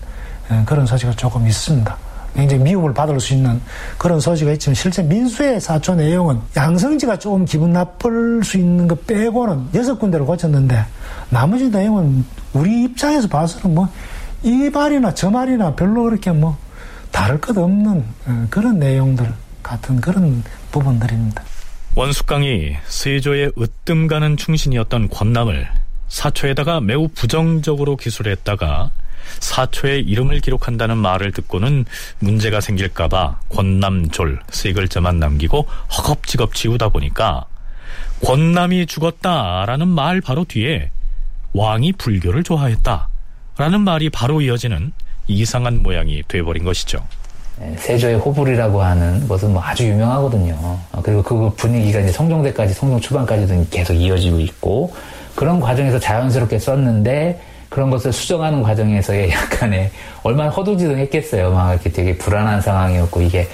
그런 0.65 0.87
소지가 0.87 1.13
조금 1.13 1.47
있습니다. 1.47 1.97
굉장히 2.35 2.63
미움을 2.65 2.93
받을 2.93 3.19
수 3.19 3.33
있는 3.33 3.61
그런 3.97 4.21
소지가 4.21 4.53
있지만 4.53 4.75
실제 4.75 5.03
민수의 5.03 5.59
사초 5.61 5.95
내용은 5.95 6.39
양성지가 6.55 7.19
조금 7.19 7.45
기분 7.47 7.73
나쁠 7.73 8.43
수 8.45 8.59
있는 8.59 8.87
것 8.87 9.07
빼고는 9.07 9.69
여섯 9.75 9.99
군데를 9.99 10.27
고쳤는데 10.27 10.85
나머지 11.31 11.71
내용은 11.71 12.25
우리 12.53 12.85
입장에서 12.85 13.27
봐서는 13.29 13.75
뭐 13.75 13.89
이 14.47 14.71
말이나 14.71 15.13
저 15.13 15.29
말이나 15.29 15.75
별로 15.75 16.05
그렇게 16.05 16.31
뭐 16.31 16.57
다를 17.11 17.41
것 17.41 17.59
없는 17.59 18.05
그런 18.49 18.79
내용들 18.79 19.33
같은 19.61 20.01
그런 20.01 20.45
부분들입니다. 20.71 21.43
원숙강이 21.97 22.77
세조의 22.87 23.53
으뜸 23.59 24.07
가는 24.07 24.37
충신이었던 24.37 25.09
권남을 25.09 25.67
사초에다가 26.07 26.81
매우 26.81 27.09
부정적으로 27.09 27.97
기술했다가 27.97 28.93
사초의 29.41 30.03
이름을 30.03 30.41
기록한다는 30.41 30.97
말을 30.97 31.33
듣고는 31.33 31.85
문제가 32.21 32.61
생길까봐 32.61 33.41
권남졸 33.49 34.39
세 34.51 34.73
글자만 34.73 35.19
남기고 35.19 35.67
허겁지겁 35.97 36.55
지우다 36.55 36.91
보니까 36.91 37.47
권남이 38.25 38.87
죽었다라는 38.87 39.89
말 39.89 40.21
바로 40.21 40.45
뒤에 40.45 40.91
왕이 41.53 41.95
불교를 41.95 42.45
좋아했다 42.45 43.09
라는 43.59 43.81
말이 43.81 44.11
바로 44.11 44.41
이어지는 44.41 44.93
이상한 45.29 45.83
모양이 45.83 46.23
돼버린 46.29 46.65
것이죠. 46.65 46.99
세조의 47.79 48.17
호불이라고 48.17 48.83
하는 48.83 49.27
것은 49.27 49.53
뭐 49.53 49.63
아주 49.63 49.89
유명하거든요. 49.89 50.55
어, 50.61 51.01
그리고 51.03 51.23
그 51.23 51.51
분위기가 51.57 52.01
이제 52.01 52.13
성종대까지, 52.13 52.75
성종 52.75 53.01
초반까지도 53.01 53.67
계속 53.71 53.95
이어지고 53.95 54.41
있고, 54.41 54.95
그런 55.35 55.59
과정에서 55.59 55.99
자연스럽게 55.99 56.59
썼는데, 56.59 57.41
그런 57.71 57.89
것을 57.91 58.13
수정하는 58.13 58.63
과정에서의 58.63 59.31
약간의, 59.33 59.91
얼마나 60.23 60.51
허둥지둥했겠어요. 60.51 61.51
막 61.51 61.73
이렇게 61.73 61.91
되게 61.91 62.17
불안한 62.19 62.61
상황이었고, 62.61 63.23
이게 63.23 63.49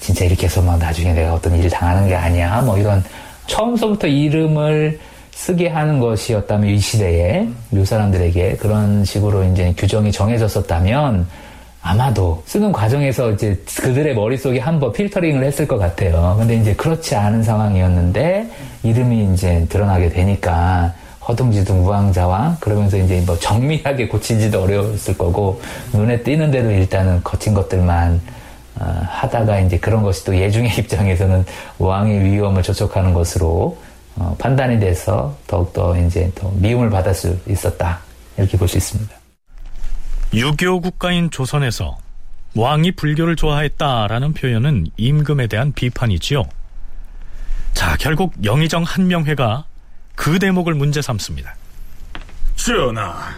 진짜 0.00 0.24
이렇게 0.24 0.46
해서 0.46 0.60
막 0.60 0.76
나중에 0.76 1.12
내가 1.12 1.34
어떤 1.34 1.56
일을 1.56 1.70
당하는 1.70 2.08
게 2.08 2.14
아니야. 2.16 2.60
뭐 2.62 2.76
이런, 2.76 3.04
처음서부터 3.46 4.08
이름을 4.08 4.98
쓰게 5.34 5.68
하는 5.68 6.00
것이었다면, 6.00 6.70
이 6.70 6.78
시대에, 6.78 7.46
묘 7.70 7.84
사람들에게 7.84 8.56
그런 8.56 9.04
식으로 9.04 9.44
이제 9.44 9.74
규정이 9.76 10.10
정해졌었다면, 10.12 11.26
아마도 11.86 12.42
쓰는 12.46 12.72
과정에서 12.72 13.30
이제 13.32 13.62
그들의 13.76 14.14
머릿속에 14.14 14.58
한번 14.58 14.90
필터링을 14.90 15.44
했을 15.44 15.68
것 15.68 15.76
같아요. 15.76 16.34
근데 16.38 16.56
이제 16.56 16.74
그렇지 16.74 17.14
않은 17.14 17.42
상황이었는데 17.42 18.50
이름이 18.84 19.34
이제 19.34 19.66
드러나게 19.68 20.08
되니까 20.08 20.94
허둥지둥 21.28 21.82
무왕자왕 21.82 22.56
그러면서 22.58 22.96
이제 22.96 23.22
뭐 23.26 23.38
정밀하게 23.38 24.08
고치지도 24.08 24.62
어려웠을 24.62 25.18
거고 25.18 25.60
눈에 25.92 26.22
띄는데도 26.22 26.70
일단은 26.70 27.22
거친 27.22 27.52
것들만 27.52 28.18
어, 28.80 29.02
하다가 29.06 29.60
이제 29.60 29.78
그런 29.78 30.02
것이 30.02 30.24
또 30.24 30.34
예중의 30.34 30.72
입장에서는 30.80 31.44
왕의 31.78 32.24
위험을 32.24 32.62
저촉하는 32.62 33.12
것으로 33.12 33.76
어, 34.16 34.36
판단이 34.38 34.78
돼서 34.78 35.36
더욱더 35.46 35.96
이제 35.98 36.30
더 36.34 36.50
미움을 36.52 36.90
받을 36.90 37.14
수 37.14 37.38
있었다 37.48 38.00
이렇게 38.38 38.56
볼 38.56 38.68
수 38.68 38.76
있습니다. 38.76 39.14
유교 40.34 40.80
국가인 40.80 41.30
조선에서 41.30 41.98
왕이 42.56 42.92
불교를 42.92 43.36
좋아했다라는 43.36 44.32
표현은 44.34 44.86
임금에 44.96 45.46
대한 45.48 45.72
비판이지요. 45.72 46.44
자, 47.72 47.96
결국 47.98 48.32
영의정 48.44 48.84
한명회가 48.84 49.64
그 50.14 50.38
대목을 50.38 50.74
문제 50.74 51.02
삼습니다. 51.02 51.54
전하, 52.56 53.34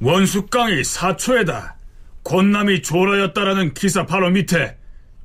원숙강이 0.00 0.84
사초에다 0.84 1.76
권남이 2.24 2.82
졸하였다라는 2.82 3.72
기사 3.74 4.04
바로 4.04 4.30
밑에 4.30 4.76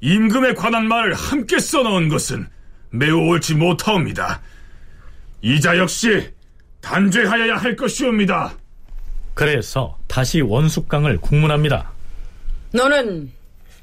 임금에 0.01 0.53
관한 0.53 0.87
말을 0.87 1.13
함께 1.13 1.59
써놓은 1.59 2.07
것은 2.09 2.47
매우 2.97 3.27
옳지 3.29 3.55
못하옵니다. 3.55 4.41
이자 5.41 5.77
역시 5.77 6.33
단죄하여야 6.81 7.57
할 7.57 7.75
것이옵니다. 7.75 8.55
그래서 9.33 9.97
다시 10.07 10.41
원숙강을 10.41 11.17
국문합니다. 11.17 11.91
너는 12.71 13.31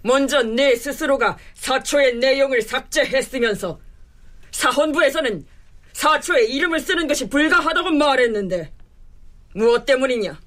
먼저 0.03 0.43
내 0.43 0.75
스스로가 0.75 1.37
사초의 1.55 2.17
내용을 2.17 2.63
삭제했으면서 2.63 3.79
사헌부에서는 4.51 5.47
사초의 5.93 6.53
이름을 6.55 6.81
쓰는 6.81 7.07
것이 7.07 7.29
불가하다고 7.29 7.91
말했는데 7.91 8.73
무엇 9.55 9.85
때문이냐? 9.85 10.41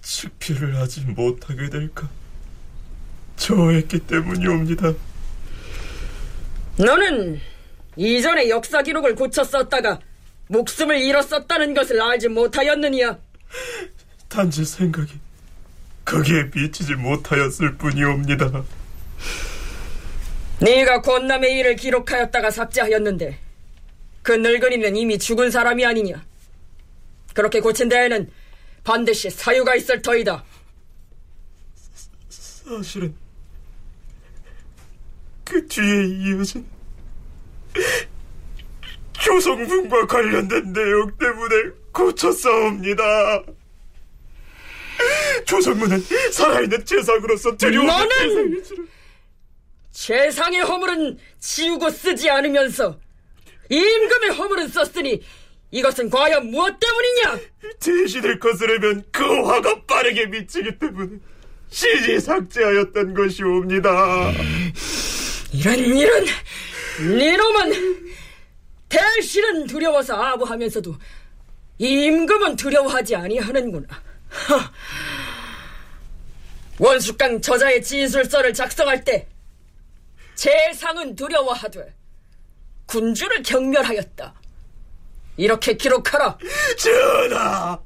직필을 0.00 0.76
하지 0.76 1.02
못하게 1.02 1.68
될까 1.68 2.08
저했기 3.36 3.98
때문이옵니다. 4.00 4.92
너는 6.78 7.40
이전에 7.96 8.48
역사 8.48 8.82
기록을 8.82 9.14
고쳐 9.14 9.42
썼다가 9.42 9.98
목숨을 10.48 10.98
잃었었다는 11.00 11.74
것을 11.74 12.00
알지 12.00 12.28
못하였느냐? 12.28 13.18
단지 14.28 14.64
생각이 14.64 15.12
거기에 16.04 16.50
미치지 16.54 16.94
못하였을 16.94 17.76
뿐이옵니다. 17.76 18.64
네가 20.60 21.02
권남의 21.02 21.58
일을 21.58 21.76
기록하였다가 21.76 22.50
삭제하였는데 22.50 23.38
그 24.22 24.32
늙은이는 24.32 24.96
이미 24.96 25.18
죽은 25.18 25.50
사람이 25.50 25.84
아니냐? 25.84 26.24
그렇게 27.34 27.60
고친 27.60 27.88
데에는 27.88 28.30
반드시 28.84 29.30
사유가 29.30 29.74
있을 29.74 30.00
터이다. 30.00 30.44
사실은 32.28 33.14
그 35.48 35.66
뒤에 35.66 36.04
이어진 36.04 36.66
교성분과 39.24 40.06
관련된 40.06 40.72
내용 40.74 41.10
때문에 41.16 41.70
고쳤사옵니다. 41.92 43.42
조성문은 45.46 46.00
살아있는 46.32 46.84
재상으로서 46.84 47.56
두려운 47.56 47.86
너는 47.86 48.62
재상의 49.90 50.60
허물은 50.60 51.18
지우고 51.40 51.88
쓰지 51.90 52.28
않으면서 52.28 52.98
임금의 53.70 54.30
허물은 54.30 54.68
썼으니 54.68 55.22
이것은 55.70 56.10
과연 56.10 56.50
무엇 56.50 56.76
때문이냐? 56.78 57.48
대신을 57.80 58.38
거스르면 58.38 59.04
그 59.10 59.24
화가 59.24 59.82
빠르게 59.86 60.26
미치기 60.26 60.78
때문에 60.78 61.18
신이 61.70 62.20
삭제하였던 62.20 63.14
것이옵니다. 63.14 64.32
이런 65.52 65.78
이런 65.78 66.24
니놈은 67.00 68.14
대신은 68.88 69.66
두려워서 69.66 70.14
아부하면서도 70.14 70.94
임금은 71.78 72.56
두려워하지 72.56 73.16
아니하는구나. 73.16 73.86
하. 74.28 74.72
원숙강 76.78 77.40
저자의 77.40 77.82
진술서를 77.82 78.54
작성할 78.54 79.04
때 79.04 79.26
재상은 80.34 81.16
두려워하되 81.16 81.94
군주를 82.86 83.42
경멸하였다. 83.42 84.34
이렇게 85.36 85.76
기록하라. 85.76 86.38
전하, 86.78 87.78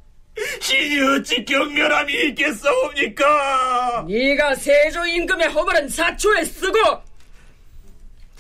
신이 0.61 1.01
어찌 1.01 1.45
경멸함이 1.45 2.29
있겠사옵니까? 2.29 4.07
네가 4.09 4.55
세조 4.55 5.07
임금의 5.07 5.49
허물은 5.49 5.89
사초에 5.89 6.45
쓰고 6.45 6.79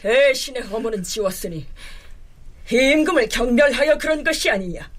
대신의 0.03 0.64
허물은 0.64 1.05
지웠으니 1.05 1.64
임금을 2.68 3.28
경멸하여 3.28 3.98
그런 3.98 4.24
것이 4.24 4.50
아니냐. 4.50 4.90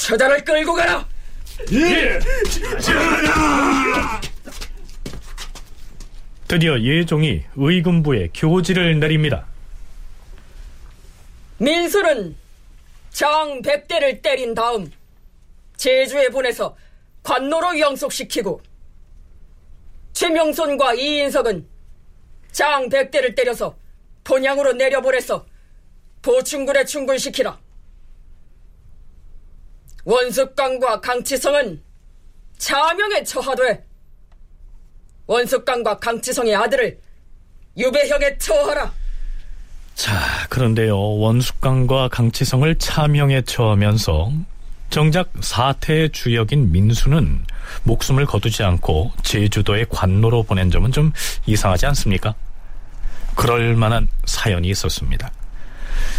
저자를 0.00 0.44
끌고 0.44 0.74
가라. 0.74 1.06
예, 1.72 2.18
전하. 2.80 4.20
드디어 6.48 6.80
예종이 6.80 7.44
의금부에 7.54 8.30
교지를 8.34 8.98
내립니다. 8.98 9.46
민수는 11.58 12.34
장 13.12 13.62
백대를 13.62 14.20
때린 14.20 14.54
다음 14.54 14.90
제주에 15.76 16.28
보내서 16.30 16.76
관노로 17.22 17.78
영속시키고 17.78 18.60
최명손과 20.12 20.94
이인석은 20.94 21.73
장 22.54 22.88
백대를 22.88 23.34
때려서 23.34 23.76
본양으로 24.22 24.74
내려보내서 24.74 25.44
보충군에 26.22 26.84
충군시키라. 26.84 27.58
원숙강과 30.04 31.00
강치성은 31.00 31.82
차명에 32.56 33.24
처하되 33.24 33.84
원숙강과 35.26 35.98
강치성의 35.98 36.54
아들을 36.54 37.00
유배형에 37.76 38.38
처하라. 38.38 38.92
자, 39.94 40.46
그런데요, 40.48 40.96
원숙강과 40.96 42.08
강치성을 42.08 42.78
차명에 42.78 43.42
처하면서 43.42 44.32
정작 44.90 45.32
사태의 45.40 46.12
주역인 46.12 46.70
민수는 46.70 47.44
목숨을 47.82 48.26
거두지 48.26 48.62
않고 48.62 49.10
제주도의 49.24 49.86
관노로 49.88 50.44
보낸 50.44 50.70
점은 50.70 50.92
좀 50.92 51.12
이상하지 51.46 51.86
않습니까? 51.86 52.36
그럴 53.34 53.74
만한 53.76 54.08
사연이 54.24 54.68
있었습니다. 54.68 55.30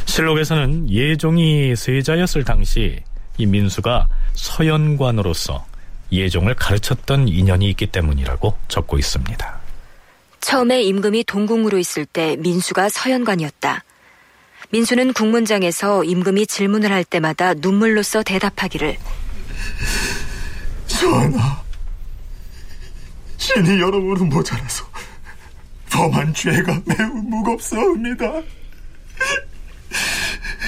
실록에서는 0.05 0.89
예종이 0.89 1.75
세자였을 1.75 2.43
당시 2.43 3.03
이 3.37 3.45
민수가 3.45 4.07
서연관으로서 4.33 5.65
예종을 6.11 6.55
가르쳤던 6.55 7.27
인연이 7.27 7.69
있기 7.71 7.87
때문이라고 7.87 8.57
적고 8.67 8.97
있습니다. 8.97 9.59
처음에 10.41 10.83
임금이 10.83 11.23
동궁으로 11.23 11.77
있을 11.79 12.05
때 12.05 12.35
민수가 12.37 12.89
서연관이었다. 12.89 13.83
민수는 14.69 15.13
국문장에서 15.13 16.03
임금이 16.03 16.47
질문을 16.47 16.91
할 16.91 17.03
때마다 17.03 17.53
눈물로써 17.53 18.23
대답하기를 18.23 18.97
전하, 20.87 21.63
신이 23.37 23.79
여러모로 23.79 24.25
모자라서 24.25 24.85
범한 25.95 26.33
죄가 26.33 26.81
매우 26.85 27.07
무겁사옵니다. 27.07 28.41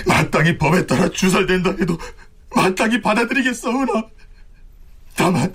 마땅히 0.05 0.57
법에 0.57 0.86
따라 0.86 1.09
주살된다 1.09 1.71
해도 1.71 1.97
마땅히 2.55 3.01
받아들이겠사오나 3.01 4.07
다만 5.15 5.53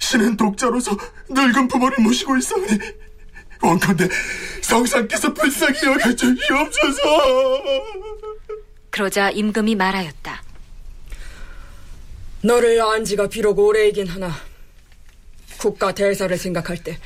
신은 0.00 0.36
독자로서 0.36 0.96
늙은 1.28 1.68
부모를 1.68 1.98
모시고 2.00 2.36
있사오니 2.38 2.78
원컨대 3.62 4.08
성상께서 4.62 5.32
불쌍히 5.32 5.78
여겨주시옵소서 5.84 7.02
그러자 8.90 9.30
임금이 9.30 9.76
말하였다. 9.76 10.42
너를 12.42 12.82
안 12.82 13.04
지가 13.04 13.28
비록 13.28 13.60
오래이긴 13.60 14.08
하나 14.08 14.34
국가 15.58 15.94
대사를 15.94 16.36
생각할 16.36 16.78
때 16.78 16.98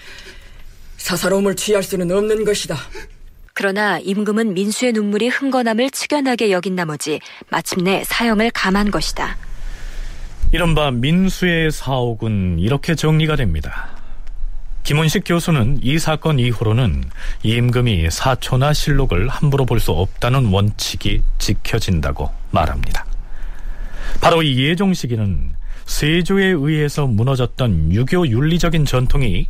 사사로움을 1.11 1.55
취할 1.55 1.85
수는 1.85 2.11
없는 2.11 2.45
것이다. 2.45 2.77
그러나 3.55 4.01
임금은 4.01 4.55
민수의 4.55 4.93
눈물이 4.93 5.29
흥건함을 5.29 5.91
측연하게 5.91 6.51
여긴 6.51 6.75
나머지 6.75 7.21
마침내 7.49 8.03
사형을 8.05 8.51
감한 8.51 8.91
것이다. 8.91 9.37
이른바 10.51 10.91
민수의 10.91 11.71
사옥은 11.71 12.59
이렇게 12.59 12.97
정리가 12.97 13.37
됩니다. 13.37 13.91
김원식 14.83 15.23
교수는 15.25 15.79
이 15.81 16.01
사건 16.01 16.41
이후로는 16.41 17.05
임금이 17.45 18.11
사초나 18.11 18.73
실록을 18.73 19.29
함부로 19.29 19.65
볼 19.65 19.79
수 19.79 19.93
없다는 19.93 20.47
원칙이 20.47 21.23
지켜진다고 21.39 22.31
말합니다. 22.51 23.07
바로 24.21 24.43
이 24.43 24.59
예종 24.59 24.93
시기는 24.93 25.53
세조에 25.85 26.47
의해서 26.47 27.07
무너졌던 27.07 27.93
유교 27.93 28.27
윤리적인 28.27 28.85
전통이 28.87 29.47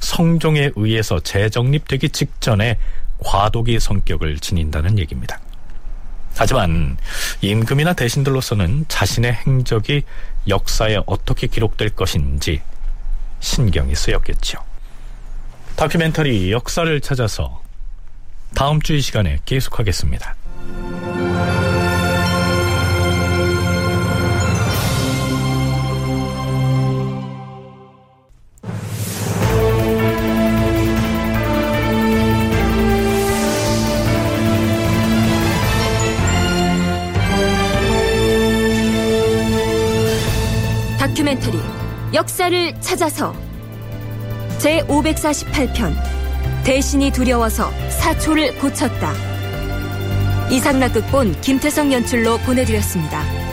성종에 0.00 0.70
의해서 0.76 1.20
재정립되기 1.20 2.10
직전에 2.10 2.78
과도기 3.18 3.80
성격을 3.80 4.38
지닌다는 4.38 4.98
얘기입니다. 4.98 5.40
하지만 6.34 6.98
임금이나 7.40 7.94
대신들로서는 7.94 8.84
자신의 8.88 9.32
행적이 9.46 10.02
역사에 10.48 10.98
어떻게 11.06 11.46
기록될 11.46 11.90
것인지 11.90 12.60
신경이 13.40 13.94
쓰였겠죠. 13.94 14.58
다큐멘터리 15.76 16.52
역사를 16.52 17.00
찾아서 17.00 17.62
다음 18.54 18.80
주 18.80 18.94
이 18.94 19.00
시간에 19.00 19.38
계속하겠습니다. 19.44 20.34
다큐멘터리 41.16 41.58
역사를 42.12 42.80
찾아서 42.82 43.34
제 44.58 44.82
548편 44.82 45.94
대신이 46.62 47.10
두려워서 47.10 47.70
사초를 47.88 48.58
고쳤다. 48.58 49.14
이상락 50.50 50.92
극본 50.92 51.40
김태성 51.40 51.90
연출로 51.90 52.36
보내드렸습니다. 52.38 53.45